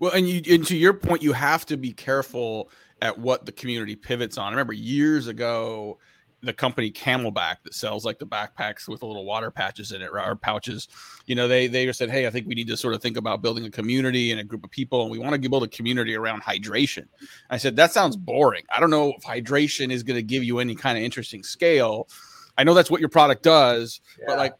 Well, 0.00 0.10
and 0.12 0.28
you, 0.28 0.42
and 0.52 0.66
to 0.66 0.76
your 0.76 0.92
point, 0.92 1.22
you 1.22 1.32
have 1.32 1.66
to 1.66 1.76
be 1.76 1.92
careful 1.92 2.70
at 3.00 3.16
what 3.16 3.46
the 3.46 3.52
community 3.52 3.94
pivots 3.94 4.38
on. 4.38 4.48
I 4.48 4.50
remember 4.50 4.72
years 4.72 5.28
ago 5.28 5.98
the 6.46 6.52
company 6.52 6.90
CamelBak 6.90 7.56
that 7.64 7.74
sells 7.74 8.04
like 8.04 8.18
the 8.18 8.26
backpacks 8.26 8.88
with 8.88 9.00
the 9.00 9.06
little 9.06 9.24
water 9.24 9.50
patches 9.50 9.92
in 9.92 10.00
it 10.00 10.10
or 10.12 10.34
pouches, 10.36 10.88
you 11.26 11.34
know, 11.34 11.48
they 11.48 11.66
they 11.66 11.92
said, 11.92 12.10
hey, 12.10 12.26
I 12.26 12.30
think 12.30 12.46
we 12.46 12.54
need 12.54 12.68
to 12.68 12.76
sort 12.76 12.94
of 12.94 13.02
think 13.02 13.16
about 13.16 13.42
building 13.42 13.64
a 13.64 13.70
community 13.70 14.30
and 14.30 14.40
a 14.40 14.44
group 14.44 14.64
of 14.64 14.70
people, 14.70 15.02
and 15.02 15.10
we 15.10 15.18
want 15.18 15.40
to 15.40 15.48
build 15.48 15.64
a 15.64 15.68
community 15.68 16.14
around 16.14 16.42
hydration. 16.42 17.06
I 17.50 17.58
said 17.58 17.76
that 17.76 17.92
sounds 17.92 18.16
boring. 18.16 18.64
I 18.74 18.80
don't 18.80 18.90
know 18.90 19.12
if 19.16 19.24
hydration 19.24 19.90
is 19.90 20.02
going 20.02 20.16
to 20.16 20.22
give 20.22 20.44
you 20.44 20.58
any 20.58 20.74
kind 20.74 20.96
of 20.96 21.04
interesting 21.04 21.42
scale. 21.42 22.08
I 22.56 22.64
know 22.64 22.72
that's 22.72 22.90
what 22.90 23.00
your 23.00 23.10
product 23.10 23.42
does, 23.42 24.00
yeah. 24.18 24.24
but 24.28 24.38
like 24.38 24.54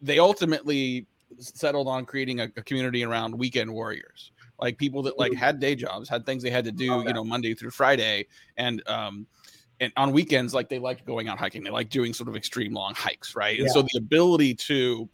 they 0.00 0.18
ultimately 0.18 1.06
settled 1.38 1.86
on 1.86 2.06
creating 2.06 2.40
a, 2.40 2.44
a 2.56 2.62
community 2.62 3.04
around 3.04 3.36
weekend 3.36 3.72
warriors 3.72 4.32
like 4.58 4.78
people 4.78 5.02
that 5.02 5.18
like 5.18 5.34
had 5.34 5.60
day 5.60 5.74
jobs, 5.74 6.08
had 6.08 6.24
things 6.24 6.42
they 6.42 6.50
had 6.50 6.64
to 6.64 6.72
do, 6.72 6.92
okay. 6.94 7.08
you 7.08 7.14
know, 7.14 7.24
Monday 7.24 7.54
through 7.54 7.70
Friday, 7.70 8.26
and 8.56 8.82
um, 8.88 9.26
and 9.80 9.92
on 9.96 10.12
weekends, 10.12 10.54
like 10.54 10.68
they 10.68 10.78
like 10.78 11.04
going 11.04 11.28
out 11.28 11.38
hiking. 11.38 11.62
They 11.62 11.70
like 11.70 11.90
doing 11.90 12.12
sort 12.12 12.28
of 12.28 12.36
extreme 12.36 12.72
long 12.72 12.94
hikes, 12.94 13.34
right? 13.36 13.56
Yeah. 13.56 13.64
And 13.64 13.72
so 13.72 13.82
the 13.82 13.98
ability 13.98 14.54
to 14.54 15.08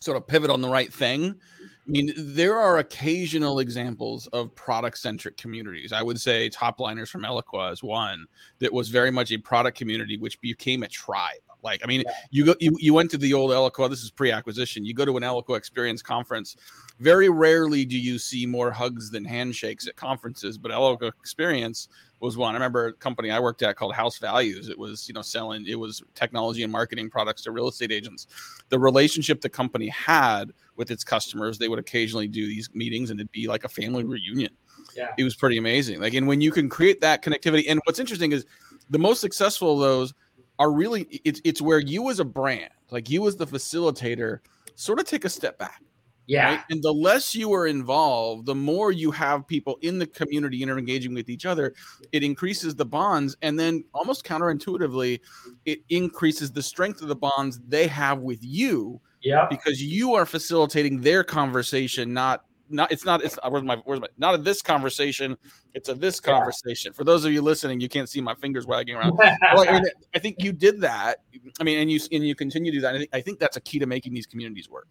sort 0.00 0.16
of 0.16 0.26
pivot 0.26 0.50
on 0.50 0.60
the 0.60 0.68
right 0.68 0.92
thing. 0.92 1.34
I 1.62 1.90
mean, 1.90 2.12
there 2.16 2.56
are 2.56 2.78
occasional 2.78 3.58
examples 3.58 4.28
of 4.28 4.54
product 4.54 4.98
centric 4.98 5.36
communities. 5.36 5.92
I 5.92 6.02
would 6.02 6.20
say 6.20 6.48
Topliners 6.48 7.08
from 7.08 7.22
Eloqua 7.22 7.72
is 7.72 7.82
one 7.82 8.26
that 8.60 8.72
was 8.72 8.88
very 8.88 9.10
much 9.10 9.32
a 9.32 9.38
product 9.38 9.76
community, 9.76 10.16
which 10.16 10.40
became 10.40 10.82
a 10.84 10.88
tribe. 10.88 11.40
Like, 11.62 11.80
I 11.84 11.86
mean, 11.86 12.02
yeah. 12.06 12.12
you 12.30 12.44
go, 12.46 12.54
you, 12.60 12.76
you 12.78 12.94
went 12.94 13.10
to 13.10 13.18
the 13.18 13.34
old 13.34 13.50
Eloqua. 13.50 13.90
This 13.90 14.02
is 14.02 14.10
pre-acquisition. 14.10 14.84
You 14.84 14.94
go 14.94 15.04
to 15.04 15.16
an 15.16 15.22
Eloqua 15.22 15.56
experience 15.56 16.00
conference. 16.00 16.56
Very 17.00 17.28
rarely 17.28 17.84
do 17.84 17.98
you 17.98 18.18
see 18.18 18.46
more 18.46 18.70
hugs 18.70 19.10
than 19.10 19.24
handshakes 19.24 19.86
at 19.86 19.96
conferences, 19.96 20.56
but 20.56 20.70
Eloqua 20.70 21.08
experience 21.20 21.88
was 22.20 22.36
one. 22.36 22.54
I 22.54 22.54
remember 22.54 22.86
a 22.88 22.92
company 22.92 23.30
I 23.30 23.40
worked 23.40 23.62
at 23.62 23.76
called 23.76 23.94
House 23.94 24.18
Values. 24.18 24.68
It 24.68 24.78
was, 24.78 25.08
you 25.08 25.14
know, 25.14 25.22
selling 25.22 25.66
it 25.66 25.76
was 25.78 26.02
technology 26.14 26.62
and 26.62 26.70
marketing 26.70 27.10
products 27.10 27.42
to 27.42 27.50
real 27.50 27.68
estate 27.68 27.90
agents. 27.90 28.26
The 28.68 28.78
relationship 28.78 29.40
the 29.40 29.48
company 29.48 29.88
had 29.88 30.52
with 30.76 30.90
its 30.90 31.04
customers, 31.04 31.58
they 31.58 31.68
would 31.68 31.78
occasionally 31.78 32.28
do 32.28 32.46
these 32.46 32.68
meetings 32.74 33.10
and 33.10 33.18
it'd 33.20 33.32
be 33.32 33.48
like 33.48 33.64
a 33.64 33.68
family 33.68 34.04
reunion. 34.04 34.52
Yeah. 34.96 35.12
It 35.18 35.24
was 35.24 35.36
pretty 35.36 35.56
amazing. 35.56 36.00
Like, 36.00 36.14
and 36.14 36.26
when 36.26 36.40
you 36.40 36.50
can 36.50 36.68
create 36.68 37.00
that 37.00 37.22
connectivity, 37.22 37.64
and 37.68 37.80
what's 37.84 37.98
interesting 37.98 38.32
is 38.32 38.44
the 38.90 38.98
most 38.98 39.20
successful 39.20 39.74
of 39.74 39.80
those 39.80 40.14
are 40.58 40.70
really 40.70 41.20
it's 41.24 41.40
it's 41.44 41.62
where 41.62 41.78
you 41.78 42.10
as 42.10 42.20
a 42.20 42.24
brand, 42.24 42.70
like 42.90 43.08
you 43.08 43.26
as 43.26 43.36
the 43.36 43.46
facilitator, 43.46 44.40
sort 44.74 44.98
of 45.00 45.06
take 45.06 45.24
a 45.24 45.28
step 45.28 45.58
back 45.58 45.82
yeah. 46.30 46.50
Right? 46.50 46.60
And 46.70 46.80
the 46.80 46.94
less 46.94 47.34
you 47.34 47.52
are 47.52 47.66
involved, 47.66 48.46
the 48.46 48.54
more 48.54 48.92
you 48.92 49.10
have 49.10 49.48
people 49.48 49.78
in 49.82 49.98
the 49.98 50.06
community 50.06 50.60
interengaging 50.60 51.12
with 51.12 51.28
each 51.28 51.44
other, 51.44 51.74
it 52.12 52.22
increases 52.22 52.76
the 52.76 52.84
bonds. 52.84 53.36
And 53.42 53.58
then 53.58 53.82
almost 53.94 54.24
counterintuitively, 54.24 55.18
it 55.64 55.80
increases 55.88 56.52
the 56.52 56.62
strength 56.62 57.02
of 57.02 57.08
the 57.08 57.16
bonds 57.16 57.58
they 57.66 57.88
have 57.88 58.20
with 58.20 58.38
you. 58.42 59.00
Yeah. 59.22 59.48
Because 59.50 59.82
you 59.82 60.14
are 60.14 60.24
facilitating 60.24 61.00
their 61.00 61.24
conversation, 61.24 62.14
not 62.14 62.44
not 62.68 62.92
it's 62.92 63.04
not 63.04 63.24
it's 63.24 63.36
where's 63.48 63.64
my 63.64 63.78
where's 63.84 64.00
my 64.00 64.06
not 64.16 64.32
a 64.32 64.38
this 64.38 64.62
conversation 64.62 65.36
it's 65.74 65.88
a 65.88 65.94
this 65.94 66.20
conversation 66.20 66.92
yeah. 66.92 66.96
for 66.96 67.02
those 67.02 67.24
of 67.24 67.32
you 67.32 67.42
listening 67.42 67.80
you 67.80 67.88
can't 67.88 68.08
see 68.08 68.20
my 68.20 68.32
fingers 68.36 68.64
wagging 68.64 68.94
around 68.94 69.16
well, 69.18 69.68
I, 69.68 69.72
mean, 69.72 69.82
I, 70.14 70.20
think 70.20 70.36
you 70.38 70.52
did 70.52 70.80
that 70.82 71.16
i 71.60 71.64
mean 71.64 71.80
and 71.80 71.90
you 71.90 71.98
and 72.12 72.24
you 72.24 72.36
continue 72.36 72.70
to 72.70 72.76
do 72.76 72.82
that 72.82 72.94
I 72.94 72.98
think, 72.98 73.10
I 73.12 73.20
think 73.20 73.40
that's 73.40 73.56
a 73.56 73.60
key 73.60 73.80
to 73.80 73.86
making 73.86 74.14
these 74.14 74.26
communities 74.26 74.70
work 74.70 74.86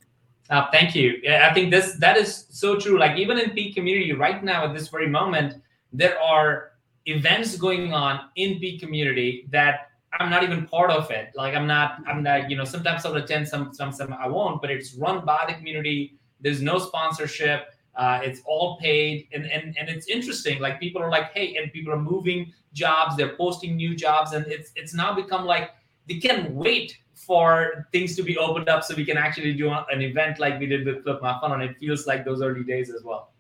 uh, 0.50 0.70
thank 0.72 0.96
you. 0.96 1.22
I 1.30 1.54
think 1.54 1.72
this 1.72 1.94
that 2.00 2.18
is 2.18 2.46
so 2.50 2.80
true. 2.80 2.98
Like 3.00 3.18
even 3.18 3.38
in 3.38 3.52
Peak 3.52 3.76
community 3.76 4.14
right 4.14 4.44
now 4.44 4.66
at 4.66 4.74
this 4.74 4.88
very 4.88 5.08
moment, 5.08 5.62
there 5.94 6.20
are 6.20 6.72
events 7.06 7.56
going 7.56 7.94
on 7.94 8.22
in 8.36 8.60
Peak 8.60 8.80
community 8.80 9.48
that 9.52 9.90
I'm 10.20 10.30
not 10.30 10.44
even 10.44 10.66
part 10.66 10.90
of 10.90 11.12
it. 11.12 11.32
Like 11.36 11.54
I'm 11.56 11.68
not. 11.68 12.02
I'm 12.08 12.24
not. 12.24 12.50
You 12.50 12.58
know, 12.58 12.66
sometimes 12.66 13.06
I'll 13.06 13.16
attend, 13.16 13.48
some 13.48 13.74
some 13.74 13.92
some 13.92 14.12
I 14.14 14.28
won't. 14.28 14.62
But 14.62 14.72
it's 14.72 14.96
run 14.96 15.24
by 15.24 15.46
the 15.48 15.54
community. 15.54 16.18
There's 16.42 16.62
no 16.62 16.80
sponsorship. 16.80 17.74
Uh, 17.96 18.22
it's 18.24 18.42
all 18.46 18.78
paid, 18.78 19.28
and 19.34 19.46
and 19.46 19.76
and 19.78 19.88
it's 19.88 20.08
interesting. 20.08 20.60
Like 20.60 20.80
people 20.80 21.02
are 21.02 21.12
like, 21.12 21.32
hey, 21.34 21.58
and 21.58 21.72
people 21.72 21.94
are 21.94 22.02
moving 22.02 22.54
jobs. 22.74 23.18
They're 23.18 23.36
posting 23.36 23.76
new 23.76 23.96
jobs, 23.96 24.34
and 24.34 24.48
it's 24.48 24.72
it's 24.76 24.96
now 24.96 25.14
become 25.14 25.46
like 25.46 25.72
they 26.08 26.16
can't 26.18 26.50
wait 26.52 26.98
for 27.26 27.88
things 27.92 28.16
to 28.16 28.24
be 28.24 28.38
opened 28.38 28.70
up 28.70 28.84
so 28.84 28.96
we 28.96 29.06
can 29.06 29.18
actually 29.18 29.54
do 29.54 29.70
an 29.70 30.02
event 30.02 30.40
like 30.40 30.60
we 30.60 30.66
did 30.66 30.86
with 30.86 31.04
Flip 31.04 31.22
My 31.22 31.38
Funnel. 31.40 31.60
And 31.60 31.70
it 31.70 31.78
feels 31.78 32.08
like 32.08 32.24
those 32.24 32.42
early 32.42 32.64
days 32.64 32.90
as 32.90 33.04
well. 33.04 33.34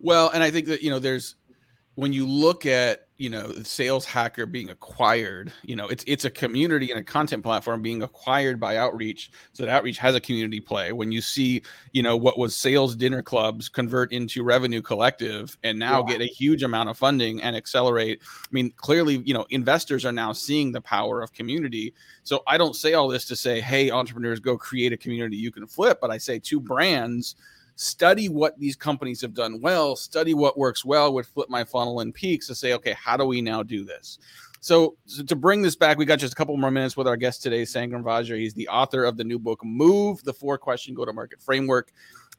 Well, 0.00 0.30
and 0.30 0.42
I 0.42 0.50
think 0.50 0.66
that, 0.66 0.82
you 0.82 0.90
know, 0.90 0.98
there's, 0.98 1.36
when 1.94 2.12
you 2.12 2.26
look 2.26 2.66
at 2.66 3.06
you 3.22 3.30
know 3.30 3.52
sales 3.62 4.04
hacker 4.04 4.46
being 4.46 4.70
acquired 4.70 5.52
you 5.62 5.76
know 5.76 5.86
it's 5.86 6.02
it's 6.08 6.24
a 6.24 6.30
community 6.30 6.90
and 6.90 6.98
a 6.98 7.04
content 7.04 7.44
platform 7.44 7.80
being 7.80 8.02
acquired 8.02 8.58
by 8.58 8.76
outreach. 8.76 9.30
So 9.52 9.64
that 9.64 9.70
outreach 9.70 9.98
has 9.98 10.16
a 10.16 10.20
community 10.20 10.58
play. 10.58 10.90
When 10.90 11.12
you 11.12 11.20
see 11.20 11.62
you 11.92 12.02
know 12.02 12.16
what 12.16 12.36
was 12.36 12.56
sales 12.56 12.96
dinner 12.96 13.22
clubs 13.22 13.68
convert 13.68 14.10
into 14.10 14.42
revenue 14.42 14.82
collective 14.82 15.56
and 15.62 15.78
now 15.78 16.00
yeah. 16.00 16.14
get 16.14 16.20
a 16.20 16.26
huge 16.26 16.64
amount 16.64 16.88
of 16.88 16.98
funding 16.98 17.40
and 17.42 17.54
accelerate 17.54 18.20
i 18.24 18.48
mean 18.50 18.72
clearly 18.76 19.22
you 19.24 19.34
know 19.34 19.46
investors 19.50 20.04
are 20.04 20.10
now 20.10 20.32
seeing 20.32 20.72
the 20.72 20.80
power 20.80 21.22
of 21.22 21.32
community. 21.32 21.94
So 22.24 22.42
i 22.48 22.58
don't 22.58 22.74
say 22.74 22.94
all 22.94 23.06
this 23.06 23.24
to 23.26 23.36
say 23.36 23.60
hey 23.60 23.92
entrepreneurs 23.92 24.40
go 24.40 24.58
create 24.58 24.92
a 24.92 24.96
community 24.96 25.36
you 25.36 25.52
can 25.52 25.68
flip 25.68 25.98
but 26.00 26.10
i 26.10 26.18
say 26.18 26.40
two 26.40 26.58
brands 26.58 27.36
study 27.76 28.28
what 28.28 28.58
these 28.58 28.76
companies 28.76 29.20
have 29.20 29.34
done 29.34 29.60
well, 29.60 29.96
study 29.96 30.34
what 30.34 30.58
works 30.58 30.84
well 30.84 31.12
with 31.12 31.26
Flip 31.28 31.48
My 31.48 31.64
Funnel 31.64 32.00
and 32.00 32.14
Peaks 32.14 32.46
to 32.48 32.54
say, 32.54 32.72
okay, 32.74 32.92
how 32.92 33.16
do 33.16 33.24
we 33.24 33.40
now 33.40 33.62
do 33.62 33.84
this? 33.84 34.18
So, 34.60 34.96
so, 35.06 35.24
to 35.24 35.34
bring 35.34 35.60
this 35.60 35.74
back, 35.74 35.98
we 35.98 36.04
got 36.04 36.20
just 36.20 36.34
a 36.34 36.36
couple 36.36 36.56
more 36.56 36.70
minutes 36.70 36.96
with 36.96 37.08
our 37.08 37.16
guest 37.16 37.42
today, 37.42 37.62
Sangram 37.62 38.04
Vajre. 38.04 38.38
He's 38.38 38.54
the 38.54 38.68
author 38.68 39.04
of 39.04 39.16
the 39.16 39.24
new 39.24 39.40
book, 39.40 39.58
Move, 39.64 40.22
the 40.22 40.32
four 40.32 40.56
question 40.56 40.94
go 40.94 41.04
to 41.04 41.12
market 41.12 41.42
framework. 41.42 41.92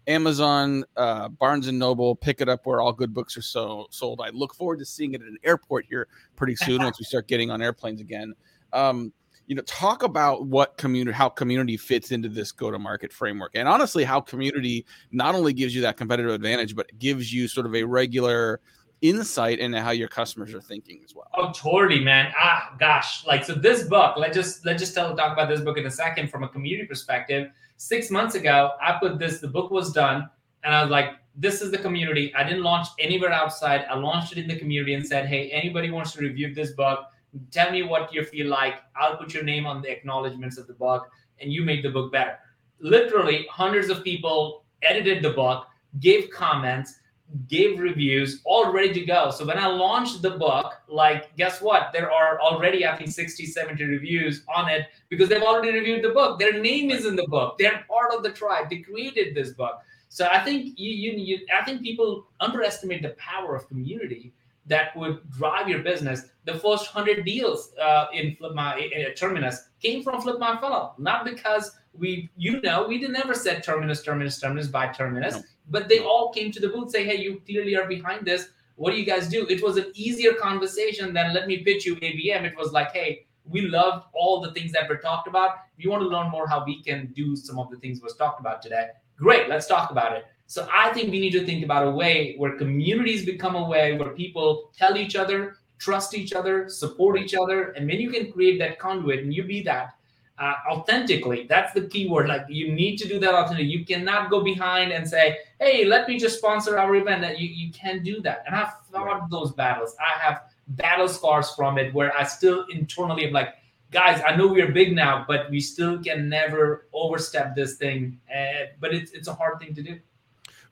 Amazon, 0.08 0.86
uh, 0.96 1.30
Barnes 1.30 1.68
and 1.68 1.80
Noble, 1.80 2.16
pick 2.16 2.42
it 2.42 2.50
up 2.50 2.66
where 2.66 2.82
all 2.82 2.94
good 2.94 3.14
books 3.14 3.38
are 3.38 3.42
so 3.42 3.88
sold. 3.90 4.22
I 4.22 4.30
look 4.30 4.54
forward 4.54 4.80
to 4.80 4.86
seeing 4.86 5.14
it 5.14 5.22
at 5.22 5.28
an 5.28 5.38
airport 5.44 5.86
here 5.86 6.08
pretty 6.36 6.56
soon 6.56 6.84
once 6.84 7.00
we 7.00 7.06
start 7.06 7.28
getting 7.28 7.52
on 7.52 7.62
airplanes 7.62 8.02
again. 8.02 8.34
Um, 8.74 9.14
you 9.48 9.56
know, 9.56 9.62
talk 9.64 10.04
about 10.04 10.46
what 10.48 10.78
community, 10.78 11.14
how 11.14 11.30
community 11.30 11.78
fits 11.78 12.12
into 12.12 12.30
this 12.30 12.52
go-to-market 12.52 13.12
framework, 13.12 13.52
and 13.56 13.68
honestly, 13.68 14.04
how 14.04 14.22
community 14.22 14.86
not 15.12 15.36
only 15.36 15.54
gives 15.54 15.76
you 15.76 15.82
that 15.82 15.98
competitive 15.98 16.32
advantage, 16.32 16.76
but 16.76 16.88
gives 17.00 17.34
you 17.34 17.48
sort 17.48 17.66
of 17.66 17.76
a 17.76 17.84
regular 17.84 18.62
insight 19.02 19.60
into 19.60 19.82
how 19.82 19.92
your 19.92 20.08
customers 20.08 20.54
are 20.54 20.62
thinking 20.62 21.02
as 21.04 21.14
well. 21.14 21.28
Oh, 21.34 21.52
totally, 21.52 22.00
man. 22.00 22.34
Ah, 22.38 22.74
gosh, 22.80 23.26
like 23.26 23.44
so. 23.44 23.54
This 23.54 23.84
book, 23.84 24.16
let's 24.18 24.36
just 24.36 24.66
let's 24.66 24.82
just 24.82 24.96
tell, 24.96 25.16
talk 25.16 25.34
about 25.34 25.50
this 25.50 25.60
book 25.60 25.78
in 25.78 25.86
a 25.86 25.92
second 25.92 26.32
from 26.32 26.44
a 26.44 26.50
community 26.50 26.88
perspective. 26.88 27.52
Six 27.76 28.10
months 28.10 28.36
ago, 28.36 28.72
I 28.82 28.98
put 29.00 29.20
this. 29.20 29.42
The 29.42 29.48
book 29.50 29.72
was 29.72 29.92
done, 29.92 30.30
and 30.64 30.74
I 30.74 30.82
was 30.82 30.90
like, 30.90 31.16
"This 31.36 31.62
is 31.62 31.70
the 31.70 31.78
community." 31.78 32.34
I 32.34 32.44
didn't 32.44 32.64
launch 32.64 32.88
anywhere 32.98 33.34
outside. 33.34 33.86
I 33.90 33.96
launched 33.96 34.32
it 34.32 34.38
in 34.38 34.48
the 34.48 34.58
community 34.58 34.94
and 34.94 35.06
said, 35.06 35.26
"Hey, 35.26 35.50
anybody 35.50 35.92
wants 35.92 36.14
to 36.14 36.22
review 36.22 36.54
this 36.54 36.72
book? 36.72 37.08
Tell 37.52 37.72
me 37.72 37.84
what 37.84 38.14
you 38.14 38.24
feel 38.24 38.48
like. 38.48 38.76
I'll 38.96 39.18
put 39.18 39.34
your 39.34 39.44
name 39.44 39.66
on 39.66 39.82
the 39.82 39.90
acknowledgments 39.90 40.58
of 40.58 40.68
the 40.68 40.74
book, 40.74 41.10
and 41.40 41.52
you 41.52 41.64
made 41.64 41.84
the 41.84 41.90
book 41.90 42.12
better." 42.12 42.40
Literally, 42.80 43.48
hundreds 43.50 43.90
of 43.90 44.04
people 44.04 44.66
edited 44.82 45.24
the 45.24 45.32
book, 45.32 45.68
gave 46.00 46.30
comments 46.30 47.00
gave 47.48 47.80
reviews 47.80 48.42
all 48.46 48.72
ready 48.72 48.94
to 48.94 49.06
go. 49.06 49.32
So 49.32 49.46
when 49.46 49.58
i 49.58 49.68
launched 49.68 50.22
the 50.22 50.32
book 50.32 50.74
like 50.88 51.36
guess 51.36 51.62
what? 51.62 51.92
There 51.94 52.12
are 52.12 52.40
already 52.40 52.86
i 52.86 52.96
think 52.96 53.10
60 53.10 53.46
70 53.46 53.84
reviews 53.84 54.44
on 54.54 54.70
it 54.70 54.88
because 55.10 55.30
they've 55.30 55.42
already 55.42 55.72
reviewed 55.72 56.04
the 56.04 56.10
book. 56.10 56.40
Their 56.40 56.60
name 56.60 56.92
is 56.92 57.06
in 57.06 57.16
the 57.16 57.28
book. 57.28 57.58
They're 57.58 57.84
part 57.90 58.14
of 58.14 58.24
the 58.24 58.32
tribe. 58.32 58.70
They 58.70 58.80
created 58.80 59.36
this 59.36 59.52
book. 59.52 59.80
So 60.10 60.28
i 60.32 60.40
think 60.40 60.78
you, 60.78 60.92
you, 60.92 61.12
you 61.18 61.48
i 61.54 61.64
think 61.66 61.82
people 61.82 62.28
underestimate 62.40 63.02
the 63.02 63.16
power 63.32 63.56
of 63.56 63.68
community 63.68 64.34
that 64.66 64.96
would 64.96 65.30
drive 65.30 65.68
your 65.68 65.80
business 65.80 66.24
the 66.46 66.54
first 66.54 66.94
100 66.94 67.26
deals 67.26 67.74
uh, 67.82 68.08
in 68.14 68.36
flip 68.36 68.54
my 68.54 68.74
uh, 68.76 69.14
terminus 69.16 69.70
came 69.82 70.04
from 70.04 70.22
flip 70.22 70.40
my 70.40 70.60
funnel. 70.60 70.94
Not 70.98 71.26
because 71.26 71.76
we 71.94 72.30
you 72.36 72.62
know 72.62 72.88
we 72.88 72.98
didn't 72.98 73.16
ever 73.16 73.34
said 73.34 73.64
terminus 73.64 74.02
terminus 74.04 74.40
terminus 74.40 74.68
by 74.68 74.88
terminus 74.88 75.36
no. 75.36 75.42
but 75.70 75.88
they 75.88 76.00
all 76.00 76.34
came 76.34 76.52
to 76.52 76.60
the 76.60 76.70
booth 76.70 76.90
say 76.90 77.06
hey 77.06 77.18
you 77.18 77.42
clearly 77.46 77.76
are 77.76 77.88
behind 77.88 78.26
this. 78.26 78.50
What 78.76 78.92
do 78.92 78.98
you 78.98 79.06
guys 79.06 79.30
do? 79.30 79.46
It 79.48 79.62
was 79.62 79.78
an 79.78 79.92
easier 79.94 80.34
conversation 80.34 81.14
than 81.14 81.34
let 81.34 81.48
me 81.48 81.58
pitch 81.64 81.86
you 81.86 81.96
abm 81.98 82.44
it 82.44 82.58
was 82.58 82.72
like 82.72 82.92
hey 82.92 83.26
we 83.46 83.62
loved 83.62 84.06
all 84.14 84.40
the 84.40 84.54
things 84.54 84.72
that 84.72 84.88
were 84.88 84.98
talked 84.98 85.28
about. 85.28 85.58
If 85.78 85.84
you 85.84 85.92
want 85.92 86.02
to 86.02 86.08
learn 86.08 86.30
more 86.30 86.48
how 86.48 86.64
we 86.66 86.82
can 86.82 87.12
do 87.14 87.36
some 87.36 87.60
of 87.60 87.70
the 87.70 87.78
things 87.78 88.02
was 88.02 88.16
talked 88.16 88.40
about 88.40 88.62
today 88.62 88.88
great 89.18 89.48
let's 89.48 89.68
talk 89.68 89.92
about 89.92 90.14
it 90.14 90.26
so 90.48 90.68
i 90.74 90.92
think 90.94 91.12
we 91.12 91.20
need 91.20 91.32
to 91.32 91.46
think 91.46 91.64
about 91.64 91.88
a 91.88 91.92
way 91.92 92.36
where 92.38 92.58
communities 92.58 93.26
become 93.26 93.56
a 93.56 93.68
way 93.68 93.98
where 93.98 94.10
people 94.10 94.72
tell 94.78 94.98
each 94.98 95.16
other 95.16 95.58
trust 95.80 96.14
each 96.14 96.34
other 96.34 96.70
support 96.70 97.20
each 97.20 97.34
other 97.34 97.72
and 97.72 97.88
when 97.88 98.00
you 98.00 98.10
can 98.10 98.32
create 98.32 98.58
that 98.60 98.80
conduit 98.80 99.20
and 99.20 99.34
you 99.34 99.44
be 99.44 99.62
that 99.62 99.96
uh, 100.40 100.54
authentically. 100.72 101.46
That's 101.48 101.74
the 101.74 101.88
key 101.88 102.08
word. 102.08 102.28
Like 102.28 102.46
you 102.50 102.72
need 102.72 102.98
to 102.98 103.08
do 103.08 103.20
that 103.20 103.34
authentically. 103.34 103.66
You 103.66 103.86
cannot 103.86 104.30
go 104.30 104.44
behind 104.44 104.92
and 104.92 105.08
say, 105.08 105.38
"Hey, 105.60 105.86
let 105.86 106.08
me 106.08 106.18
just 106.18 106.40
sponsor 106.40 106.78
our 106.80 106.96
event." 106.96 107.22
That 107.22 107.40
you 107.40 107.48
you 107.48 107.72
can't 107.72 108.04
do 108.04 108.22
that. 108.22 108.44
And 108.46 108.56
I've 108.56 108.74
fought 108.92 109.06
right. 109.06 109.30
those 109.30 109.52
battles. 109.52 109.96
I 110.00 110.20
have 110.20 110.44
battle 110.70 111.08
scars 111.08 111.52
from 111.52 111.78
it 111.78 111.94
where 111.94 112.18
I 112.18 112.24
still 112.24 112.66
internally 112.72 113.26
am 113.26 113.34
like, 113.34 113.56
guys, 113.92 114.22
I 114.26 114.36
know 114.36 114.48
we're 114.48 114.72
big 114.72 114.96
now, 114.96 115.26
but 115.28 115.50
we 115.50 115.60
still 115.60 116.02
can 116.02 116.30
never 116.30 116.88
overstep 116.94 117.56
this 117.56 117.76
thing. 117.76 118.20
Uh, 118.34 118.68
but 118.80 118.94
it's 118.94 119.12
it's 119.12 119.28
a 119.28 119.34
hard 119.34 119.60
thing 119.60 119.76
to 119.76 119.84
do. 119.84 120.00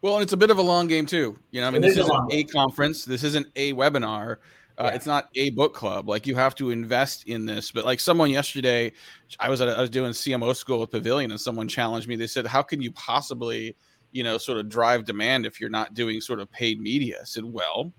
Well, 0.02 0.16
and 0.16 0.24
it's 0.24 0.34
a 0.34 0.38
bit 0.38 0.50
of 0.50 0.58
a 0.58 0.64
long 0.64 0.88
game 0.88 1.06
too. 1.06 1.38
You 1.52 1.62
know, 1.62 1.68
I 1.68 1.72
mean, 1.72 1.84
it 1.84 1.88
this 1.88 1.98
is 1.98 2.06
isn't 2.06 2.34
a 2.34 2.44
conference. 2.46 3.06
This 3.06 3.24
isn't 3.24 3.48
a 3.56 3.74
webinar. 3.74 4.38
Uh, 4.78 4.86
yeah. 4.86 4.96
It's 4.96 5.06
not 5.06 5.30
a 5.36 5.52
book 5.52 5.76
club. 5.76 6.10
Like 6.10 6.26
you 6.26 6.36
have 6.36 6.56
to 6.56 6.72
invest 6.72 7.28
in 7.28 7.46
this. 7.46 7.72
But 7.72 7.86
like 7.86 8.00
someone 8.00 8.32
yesterday, 8.32 8.94
I 9.40 9.50
was 9.50 9.62
at 9.62 9.68
a, 9.68 9.78
I 9.78 9.82
was 9.82 9.90
doing 9.90 10.12
CMO 10.12 10.56
school 10.56 10.82
at 10.82 10.92
Pavilion, 10.92 11.30
and 11.32 11.40
someone 11.40 11.68
challenged 11.68 12.08
me. 12.08 12.16
They 12.16 12.28
said, 12.28 12.48
"How 12.48 12.64
can 12.64 12.82
you 12.82 12.92
possibly, 12.94 13.76
you 14.12 14.24
know, 14.24 14.38
sort 14.40 14.58
of 14.58 14.70
drive 14.70 15.06
demand 15.06 15.46
if 15.46 15.62
you're 15.62 15.70
not 15.70 15.94
doing 15.94 16.20
sort 16.20 16.40
of 16.40 16.52
paid 16.52 16.82
media?" 16.82 17.18
I 17.22 17.26
said, 17.26 17.46
"Well." 17.46 17.94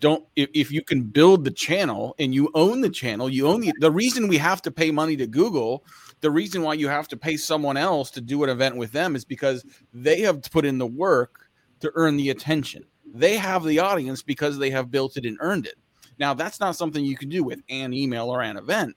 Don't 0.00 0.24
if, 0.36 0.48
if 0.54 0.70
you 0.70 0.80
can 0.80 1.02
build 1.02 1.42
the 1.42 1.50
channel 1.50 2.14
and 2.20 2.32
you 2.32 2.52
own 2.54 2.82
the 2.82 2.88
channel, 2.88 3.28
you 3.28 3.48
own 3.48 3.60
the 3.60 3.72
the 3.80 3.90
reason 3.90 4.28
we 4.28 4.38
have 4.38 4.62
to 4.62 4.70
pay 4.70 4.92
money 4.92 5.16
to 5.16 5.26
Google 5.26 5.84
the 6.20 6.30
reason 6.30 6.62
why 6.62 6.74
you 6.74 6.88
have 6.88 7.08
to 7.08 7.16
pay 7.16 7.36
someone 7.36 7.76
else 7.76 8.10
to 8.12 8.20
do 8.20 8.42
an 8.44 8.50
event 8.50 8.76
with 8.76 8.92
them 8.92 9.14
is 9.14 9.24
because 9.24 9.64
they 9.92 10.20
have 10.20 10.42
put 10.50 10.64
in 10.64 10.78
the 10.78 10.86
work 10.86 11.48
to 11.80 11.92
earn 11.94 12.16
the 12.16 12.30
attention. 12.30 12.84
They 13.14 13.36
have 13.36 13.64
the 13.64 13.78
audience 13.78 14.22
because 14.22 14.58
they 14.58 14.70
have 14.70 14.90
built 14.90 15.16
it 15.16 15.24
and 15.24 15.38
earned 15.40 15.66
it. 15.66 15.76
Now, 16.18 16.34
that's 16.34 16.60
not 16.60 16.76
something 16.76 17.04
you 17.04 17.16
can 17.16 17.28
do 17.28 17.44
with 17.44 17.62
an 17.68 17.94
email 17.94 18.28
or 18.28 18.42
an 18.42 18.56
event, 18.56 18.96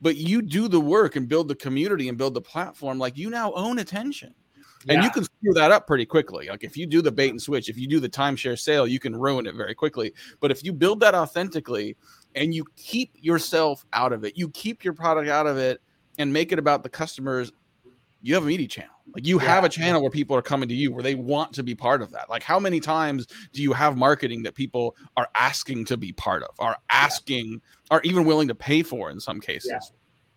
but 0.00 0.16
you 0.16 0.42
do 0.42 0.68
the 0.68 0.80
work 0.80 1.16
and 1.16 1.28
build 1.28 1.48
the 1.48 1.54
community 1.54 2.08
and 2.08 2.16
build 2.16 2.34
the 2.34 2.40
platform. 2.40 2.98
Like 2.98 3.16
you 3.16 3.30
now 3.30 3.52
own 3.52 3.78
attention. 3.78 4.34
Yeah. 4.84 4.94
And 4.94 5.04
you 5.04 5.10
can 5.10 5.24
screw 5.24 5.52
that 5.54 5.70
up 5.70 5.86
pretty 5.86 6.06
quickly. 6.06 6.48
Like 6.48 6.64
if 6.64 6.76
you 6.76 6.86
do 6.86 7.02
the 7.02 7.12
bait 7.12 7.30
and 7.30 7.40
switch, 7.40 7.68
if 7.68 7.78
you 7.78 7.86
do 7.86 8.00
the 8.00 8.08
timeshare 8.08 8.58
sale, 8.58 8.86
you 8.86 8.98
can 8.98 9.14
ruin 9.14 9.46
it 9.46 9.54
very 9.54 9.74
quickly. 9.74 10.12
But 10.40 10.50
if 10.50 10.64
you 10.64 10.72
build 10.72 10.98
that 11.00 11.14
authentically 11.14 11.96
and 12.34 12.52
you 12.52 12.64
keep 12.76 13.12
yourself 13.14 13.84
out 13.92 14.12
of 14.12 14.24
it, 14.24 14.36
you 14.36 14.48
keep 14.48 14.82
your 14.82 14.94
product 14.94 15.28
out 15.28 15.46
of 15.46 15.56
it 15.56 15.80
and 16.18 16.32
make 16.32 16.52
it 16.52 16.58
about 16.58 16.82
the 16.82 16.88
customers, 16.88 17.52
you 18.20 18.34
have 18.34 18.44
a 18.44 18.46
media 18.46 18.68
channel. 18.68 18.90
Like 19.14 19.26
you 19.26 19.40
yeah. 19.40 19.48
have 19.48 19.64
a 19.64 19.68
channel 19.68 20.00
where 20.00 20.10
people 20.10 20.36
are 20.36 20.42
coming 20.42 20.68
to 20.68 20.74
you 20.74 20.92
where 20.92 21.02
they 21.02 21.14
want 21.14 21.52
to 21.54 21.62
be 21.62 21.74
part 21.74 22.02
of 22.02 22.12
that. 22.12 22.30
Like 22.30 22.42
how 22.42 22.58
many 22.58 22.80
times 22.80 23.26
do 23.52 23.62
you 23.62 23.72
have 23.72 23.96
marketing 23.96 24.42
that 24.44 24.54
people 24.54 24.96
are 25.16 25.28
asking 25.34 25.84
to 25.86 25.96
be 25.96 26.12
part 26.12 26.42
of, 26.42 26.50
are 26.58 26.76
asking, 26.90 27.52
yeah. 27.52 27.58
are 27.90 28.00
even 28.04 28.24
willing 28.24 28.48
to 28.48 28.54
pay 28.54 28.82
for 28.82 29.10
in 29.10 29.20
some 29.20 29.40
cases? 29.40 29.70
Yeah. 29.70 29.80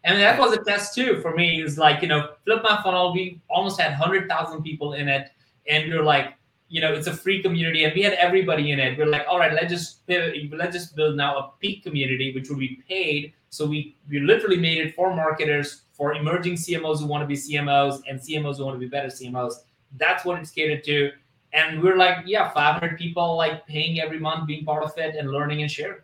And 0.06 0.22
that 0.22 0.40
was 0.40 0.54
a 0.54 0.64
test 0.64 0.94
too 0.94 1.20
for 1.22 1.36
me. 1.36 1.62
Is 1.64 1.80
like 1.80 2.04
you 2.04 2.08
know, 2.08 2.30
flip 2.46 2.62
my 2.64 2.80
funnel. 2.84 3.12
We 3.12 3.42
almost 3.50 3.82
had 3.82 3.94
hundred 3.94 4.30
thousand 4.30 4.62
people 4.62 4.94
in 4.94 5.08
it, 5.08 5.32
and 5.68 5.86
we 5.86 5.98
are 5.98 6.04
like, 6.04 6.36
you 6.70 6.80
know, 6.80 6.94
it's 6.94 7.08
a 7.08 7.14
free 7.14 7.42
community, 7.42 7.86
and 7.86 7.94
we 7.96 8.04
had 8.04 8.14
everybody 8.14 8.72
in 8.72 8.80
it. 8.80 9.00
We're 9.00 9.08
like, 9.08 9.26
all 9.28 9.40
right, 9.40 9.52
let's 9.52 9.72
just 9.72 10.02
let's 10.08 10.76
just 10.76 10.96
build 10.96 11.18
now 11.18 11.38
a 11.38 11.52
peak 11.60 11.84
community, 11.84 12.36
which 12.36 12.50
will 12.50 12.58
be 12.58 12.84
paid. 12.88 13.34
So 13.56 13.66
we 13.66 13.96
we 14.10 14.20
literally 14.20 14.58
made 14.58 14.80
it 14.80 14.96
for 14.96 15.16
marketers 15.16 15.84
for 15.94 16.14
emerging 16.14 16.56
CMOs 16.56 17.00
who 17.00 17.06
want 17.06 17.22
to 17.22 17.28
be 17.28 17.36
CMOs 17.36 18.02
and 18.08 18.20
CMOs 18.20 18.58
who 18.58 18.66
want 18.66 18.76
to 18.76 18.80
be 18.80 18.88
better 18.88 19.08
CMOs. 19.08 19.54
That's 19.98 20.26
what 20.26 20.40
it's 20.40 20.52
catered 20.52 20.84
to. 20.84 21.12
And 21.54 21.82
we're 21.82 21.96
like, 21.96 22.18
yeah, 22.26 22.50
500 22.50 22.98
people 22.98 23.38
like 23.38 23.66
paying 23.66 24.02
every 24.02 24.20
month, 24.20 24.46
being 24.46 24.66
part 24.66 24.84
of 24.84 24.92
it 24.98 25.16
and 25.16 25.32
learning 25.32 25.62
and 25.62 25.72
sharing. 25.72 26.02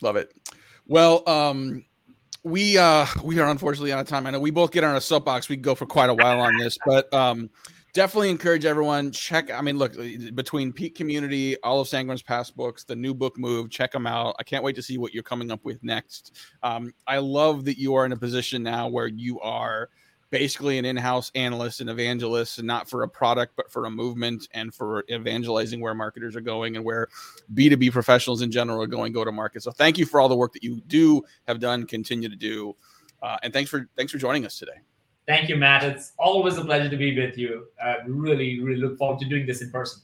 Love 0.00 0.16
it. 0.16 0.34
Well, 0.88 1.22
um, 1.28 1.84
we 2.42 2.76
uh 2.76 3.06
we 3.22 3.38
are 3.38 3.48
unfortunately 3.48 3.92
out 3.92 4.00
of 4.00 4.08
time. 4.08 4.26
I 4.26 4.30
know 4.30 4.40
we 4.40 4.50
both 4.50 4.72
get 4.72 4.82
on 4.82 4.96
a 4.96 5.00
soapbox. 5.00 5.48
We 5.48 5.56
go 5.56 5.76
for 5.76 5.86
quite 5.86 6.10
a 6.10 6.14
while 6.14 6.40
on 6.40 6.56
this, 6.58 6.76
but 6.84 7.12
um 7.14 7.48
definitely 7.92 8.30
encourage 8.30 8.64
everyone 8.64 9.10
check 9.10 9.50
i 9.50 9.60
mean 9.60 9.76
look 9.76 9.94
between 10.34 10.72
peak 10.72 10.94
community 10.94 11.56
all 11.62 11.80
of 11.80 11.88
sangram's 11.88 12.22
past 12.22 12.56
books 12.56 12.84
the 12.84 12.96
new 12.96 13.12
book 13.12 13.38
move 13.38 13.70
check 13.70 13.92
them 13.92 14.06
out. 14.06 14.34
I 14.38 14.42
can't 14.42 14.64
wait 14.64 14.76
to 14.76 14.82
see 14.82 14.98
what 14.98 15.12
you're 15.12 15.22
coming 15.22 15.50
up 15.50 15.64
with 15.64 15.82
next. 15.82 16.36
Um, 16.62 16.94
i 17.06 17.18
love 17.18 17.64
that 17.66 17.78
you 17.78 17.94
are 17.94 18.06
in 18.06 18.12
a 18.12 18.16
position 18.16 18.62
now 18.62 18.88
where 18.88 19.06
you 19.06 19.40
are 19.40 19.90
basically 20.30 20.78
an 20.78 20.86
in-house 20.86 21.30
analyst 21.34 21.82
and 21.82 21.90
evangelist 21.90 22.58
and 22.58 22.66
not 22.66 22.88
for 22.88 23.02
a 23.02 23.08
product 23.08 23.54
but 23.56 23.70
for 23.70 23.84
a 23.84 23.90
movement 23.90 24.48
and 24.54 24.74
for 24.74 25.04
evangelizing 25.10 25.80
where 25.80 25.94
marketers 25.94 26.34
are 26.34 26.40
going 26.40 26.76
and 26.76 26.84
where 26.84 27.08
b2b 27.54 27.92
professionals 27.92 28.40
in 28.40 28.50
general 28.50 28.80
are 28.82 28.86
going 28.86 29.12
go 29.12 29.24
to 29.24 29.32
market. 29.32 29.62
So 29.62 29.70
thank 29.70 29.98
you 29.98 30.06
for 30.06 30.20
all 30.20 30.30
the 30.30 30.36
work 30.36 30.54
that 30.54 30.62
you 30.62 30.80
do 30.86 31.22
have 31.46 31.60
done 31.60 31.86
continue 31.86 32.30
to 32.30 32.36
do 32.36 32.74
uh, 33.22 33.36
and 33.42 33.52
thanks 33.52 33.70
for 33.70 33.88
thanks 33.96 34.10
for 34.10 34.18
joining 34.18 34.46
us 34.46 34.58
today 34.58 34.80
Thank 35.26 35.48
you, 35.48 35.56
Matt. 35.56 35.84
It's 35.84 36.12
always 36.18 36.58
a 36.58 36.64
pleasure 36.64 36.88
to 36.90 36.96
be 36.96 37.18
with 37.18 37.38
you. 37.38 37.68
Uh, 37.82 37.86
I 37.88 37.96
really, 38.06 38.60
really 38.60 38.80
look 38.80 38.98
forward 38.98 39.20
to 39.20 39.26
doing 39.26 39.46
this 39.46 39.62
in 39.62 39.70
person. 39.70 40.02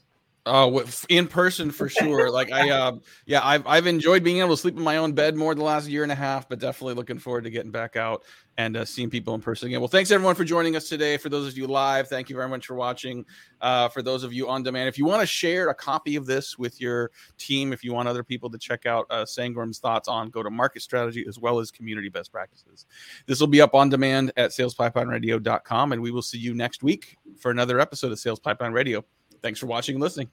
Oh, 0.49 0.83
in 1.09 1.27
person 1.27 1.69
for 1.69 1.87
sure. 1.87 2.31
like 2.31 2.51
I, 2.51 2.69
uh, 2.71 2.97
yeah, 3.25 3.41
I've 3.43 3.65
I've 3.67 3.87
enjoyed 3.87 4.23
being 4.23 4.39
able 4.39 4.49
to 4.49 4.57
sleep 4.57 4.75
in 4.75 4.83
my 4.83 4.97
own 4.97 5.13
bed 5.13 5.35
more 5.35 5.53
the 5.53 5.63
last 5.63 5.87
year 5.87 6.03
and 6.03 6.11
a 6.11 6.15
half, 6.15 6.49
but 6.49 6.59
definitely 6.59 6.95
looking 6.95 7.19
forward 7.19 7.43
to 7.43 7.49
getting 7.49 7.71
back 7.71 7.95
out 7.95 8.23
and 8.57 8.75
uh, 8.75 8.83
seeing 8.83 9.09
people 9.09 9.35
in 9.35 9.41
person 9.41 9.67
again. 9.67 9.79
Well, 9.79 9.87
thanks 9.87 10.11
everyone 10.11 10.35
for 10.35 10.43
joining 10.43 10.75
us 10.75 10.89
today. 10.89 11.17
For 11.17 11.29
those 11.29 11.47
of 11.47 11.57
you 11.57 11.67
live, 11.67 12.07
thank 12.09 12.29
you 12.29 12.35
very 12.35 12.49
much 12.49 12.65
for 12.65 12.73
watching. 12.73 13.25
Uh, 13.61 13.87
for 13.87 14.01
those 14.01 14.23
of 14.23 14.33
you 14.33 14.49
on 14.49 14.63
demand, 14.63 14.89
if 14.89 14.97
you 14.97 15.05
want 15.05 15.21
to 15.21 15.27
share 15.27 15.69
a 15.69 15.75
copy 15.75 16.15
of 16.15 16.25
this 16.25 16.57
with 16.57 16.81
your 16.81 17.11
team, 17.37 17.71
if 17.71 17.83
you 17.83 17.93
want 17.93 18.09
other 18.09 18.23
people 18.23 18.49
to 18.49 18.57
check 18.57 18.85
out 18.85 19.05
uh, 19.11 19.23
Sangram's 19.23 19.79
thoughts 19.79 20.09
on 20.09 20.29
go 20.29 20.41
to 20.41 20.49
market 20.49 20.81
strategy 20.81 21.23
as 21.27 21.39
well 21.39 21.59
as 21.59 21.71
community 21.71 22.09
best 22.09 22.31
practices, 22.31 22.85
this 23.27 23.39
will 23.39 23.47
be 23.47 23.61
up 23.61 23.75
on 23.75 23.87
demand 23.87 24.33
at 24.35 24.49
salespipelineradiocom 24.49 25.93
and 25.93 26.01
we 26.01 26.11
will 26.11 26.21
see 26.21 26.37
you 26.39 26.53
next 26.53 26.83
week 26.83 27.17
for 27.39 27.51
another 27.51 27.79
episode 27.79 28.11
of 28.11 28.19
Sales 28.19 28.39
Pipeline 28.39 28.73
Radio. 28.73 29.05
Thanks 29.41 29.59
for 29.59 29.67
watching 29.67 29.95
and 29.95 30.01
listening. 30.01 30.29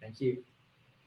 Thank 0.00 0.20
you. 0.20 0.42